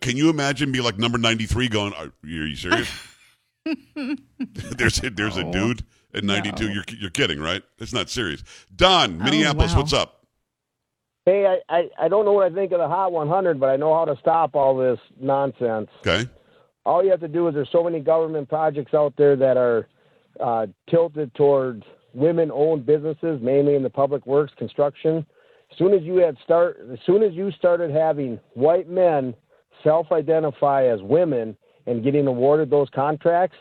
can 0.00 0.16
you 0.16 0.30
imagine 0.30 0.70
be 0.70 0.80
like 0.80 0.96
number 0.96 1.18
ninety 1.18 1.46
three 1.46 1.68
going? 1.68 1.92
Are, 1.94 2.04
are 2.06 2.12
you 2.28 2.54
serious? 2.54 2.88
there's 4.76 5.02
a, 5.02 5.10
there's 5.10 5.36
a 5.36 5.44
dude 5.44 5.84
at 6.14 6.24
ninety 6.24 6.52
two. 6.52 6.68
No. 6.68 6.74
You're 6.74 6.84
you're 6.98 7.10
kidding, 7.10 7.40
right? 7.40 7.62
It's 7.78 7.92
not 7.92 8.10
serious. 8.10 8.42
Don, 8.74 9.18
Minneapolis, 9.18 9.72
wow. 9.72 9.78
what's 9.78 9.92
up? 9.92 10.18
Hey, 11.28 11.44
I, 11.44 11.76
I, 11.76 11.90
I 12.06 12.08
don't 12.08 12.24
know 12.24 12.32
what 12.32 12.50
I 12.50 12.54
think 12.54 12.72
of 12.72 12.78
the 12.78 12.88
Hot 12.88 13.12
100, 13.12 13.60
but 13.60 13.68
I 13.68 13.76
know 13.76 13.92
how 13.92 14.06
to 14.06 14.16
stop 14.18 14.54
all 14.54 14.74
this 14.74 14.98
nonsense. 15.20 15.90
Okay, 16.00 16.26
All 16.86 17.04
you 17.04 17.10
have 17.10 17.20
to 17.20 17.28
do 17.28 17.46
is 17.48 17.54
there's 17.54 17.68
so 17.70 17.84
many 17.84 18.00
government 18.00 18.48
projects 18.48 18.94
out 18.94 19.12
there 19.18 19.36
that 19.36 19.58
are 19.58 19.86
uh, 20.40 20.68
tilted 20.88 21.34
towards 21.34 21.82
women-owned 22.14 22.86
businesses, 22.86 23.42
mainly 23.42 23.74
in 23.74 23.82
the 23.82 23.90
public 23.90 24.24
works, 24.24 24.54
construction. 24.56 25.26
As 25.70 25.76
soon 25.76 25.92
as 25.92 26.02
you 26.02 26.16
had 26.16 26.38
start, 26.42 26.78
as 26.90 26.98
soon 27.04 27.22
as 27.22 27.34
you 27.34 27.50
started 27.52 27.90
having 27.90 28.40
white 28.54 28.88
men 28.88 29.34
self-identify 29.84 30.86
as 30.86 31.02
women 31.02 31.58
and 31.88 32.04
getting 32.04 32.26
awarded 32.26 32.70
those 32.70 32.88
contracts, 32.94 33.56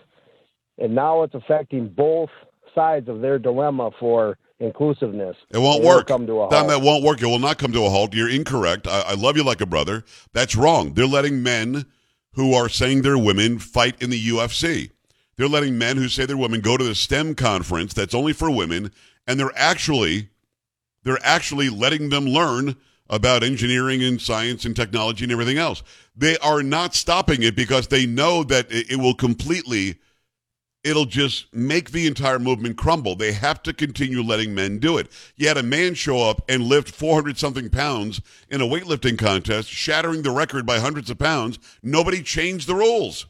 and 0.77 0.93
now 0.93 1.23
it's 1.23 1.33
affecting 1.33 1.87
both 1.87 2.29
sides 2.75 3.07
of 3.07 3.21
their 3.21 3.39
dilemma 3.39 3.91
for 3.99 4.37
inclusiveness. 4.59 5.35
it 5.49 5.57
won't 5.57 5.83
It 5.83 5.87
work. 5.87 6.07
Come 6.07 6.27
to 6.27 6.41
a 6.41 6.49
that 6.49 6.81
won't 6.81 7.03
work. 7.03 7.21
It 7.21 7.27
will 7.27 7.39
not 7.39 7.57
come 7.57 7.71
to 7.71 7.85
a 7.85 7.89
halt. 7.89 8.13
You're 8.13 8.29
incorrect. 8.29 8.87
I, 8.87 9.01
I 9.01 9.13
love 9.13 9.37
you 9.37 9.43
like 9.43 9.61
a 9.61 9.65
brother. 9.65 10.03
That's 10.33 10.55
wrong. 10.55 10.93
They're 10.93 11.05
letting 11.05 11.41
men 11.41 11.85
who 12.33 12.53
are 12.53 12.69
saying 12.69 13.01
they're 13.01 13.17
women 13.17 13.59
fight 13.59 14.01
in 14.01 14.09
the 14.09 14.27
UFC. 14.27 14.91
They're 15.37 15.47
letting 15.47 15.77
men 15.77 15.97
who 15.97 16.07
say 16.07 16.25
they're 16.25 16.37
women 16.37 16.61
go 16.61 16.77
to 16.77 16.83
the 16.83 16.95
STEM 16.95 17.35
conference 17.35 17.93
that's 17.93 18.15
only 18.15 18.33
for 18.33 18.49
women, 18.49 18.91
and 19.27 19.39
they're 19.39 19.51
actually 19.55 20.29
they're 21.03 21.19
actually 21.23 21.69
letting 21.69 22.09
them 22.09 22.25
learn 22.25 22.75
about 23.09 23.43
engineering 23.43 24.03
and 24.03 24.21
science 24.21 24.65
and 24.65 24.75
technology 24.75 25.23
and 25.23 25.31
everything 25.31 25.57
else. 25.57 25.83
They 26.15 26.37
are 26.39 26.63
not 26.63 26.95
stopping 26.95 27.43
it 27.43 27.55
because 27.55 27.87
they 27.87 28.05
know 28.05 28.43
that 28.45 28.67
it, 28.69 28.97
will 28.97 29.13
completely 29.13 29.99
it'll 30.83 31.05
just 31.05 31.53
make 31.53 31.91
the 31.91 32.07
entire 32.07 32.39
movement 32.39 32.77
crumble. 32.77 33.15
They 33.15 33.33
have 33.33 33.61
to 33.63 33.73
continue 33.73 34.21
letting 34.21 34.55
men 34.55 34.79
do 34.79 34.97
it. 34.97 35.11
You 35.35 35.47
had 35.47 35.57
a 35.57 35.63
man 35.63 35.95
show 35.95 36.29
up 36.29 36.41
and 36.47 36.63
lift 36.63 36.91
400 36.91 37.37
something 37.37 37.69
pounds 37.69 38.21
in 38.49 38.61
a 38.61 38.65
weightlifting 38.65 39.17
contest, 39.17 39.69
shattering 39.69 40.21
the 40.21 40.31
record 40.31 40.65
by 40.65 40.79
hundreds 40.79 41.09
of 41.09 41.19
pounds. 41.19 41.59
Nobody 41.83 42.21
changed 42.21 42.67
the 42.67 42.75
rules. 42.75 43.25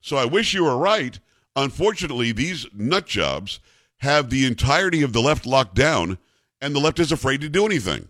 So 0.00 0.16
I 0.16 0.24
wish 0.24 0.54
you 0.54 0.64
were 0.64 0.78
right. 0.78 1.18
Unfortunately, 1.56 2.32
these 2.32 2.66
nut 2.72 3.06
jobs 3.06 3.60
have 3.98 4.30
the 4.30 4.46
entirety 4.46 5.02
of 5.02 5.12
the 5.12 5.20
left 5.20 5.44
locked 5.44 5.74
down, 5.74 6.18
and 6.60 6.74
the 6.74 6.80
left 6.80 6.98
is 6.98 7.12
afraid 7.12 7.40
to 7.42 7.48
do 7.48 7.66
anything. 7.66 8.08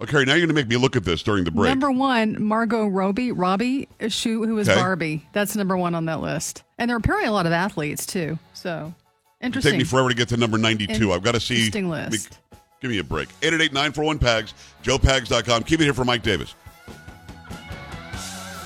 Okay, 0.00 0.24
now 0.24 0.32
you're 0.34 0.46
going 0.46 0.48
to 0.48 0.54
make 0.54 0.68
me 0.68 0.76
look 0.76 0.94
at 0.94 1.04
this 1.04 1.22
during 1.24 1.42
the 1.44 1.50
break. 1.50 1.68
Number 1.70 1.90
one, 1.90 2.40
Margot 2.42 2.86
Robbie, 2.86 3.32
Robbie, 3.32 3.88
who 4.00 4.46
who 4.46 4.58
is 4.58 4.68
Okay. 4.68 4.78
Barbie. 4.78 5.26
That's 5.32 5.56
number 5.56 5.76
one 5.76 5.94
on 5.96 6.04
that 6.04 6.20
list. 6.20 6.62
And 6.78 6.88
there 6.88 6.96
are 6.96 6.98
apparently 6.98 7.28
a 7.28 7.32
lot 7.32 7.46
of 7.46 7.52
athletes 7.52 8.06
too. 8.06 8.38
So 8.54 8.94
It'll 9.40 9.46
interesting. 9.46 9.72
take 9.72 9.78
me 9.78 9.84
forever 9.84 10.08
to 10.10 10.14
get 10.14 10.28
to 10.28 10.36
number 10.36 10.56
92. 10.56 11.12
I've 11.12 11.22
got 11.24 11.32
to 11.32 11.40
see. 11.40 11.56
Interesting 11.56 11.88
let 11.88 12.10
me- 12.12 12.18
list. 12.18 12.38
give 12.80 12.90
me 12.92 12.98
a 12.98 13.04
break. 13.04 13.28
888 13.42 13.72
941 13.72 14.18
PAGS, 14.20 14.54
joepags.com. 14.84 15.64
Keep 15.64 15.80
it 15.80 15.84
here 15.84 15.94
for 15.94 16.04
Mike 16.04 16.22
Davis. 16.22 16.54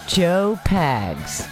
Joe 0.06 0.58
Pags. 0.66 1.48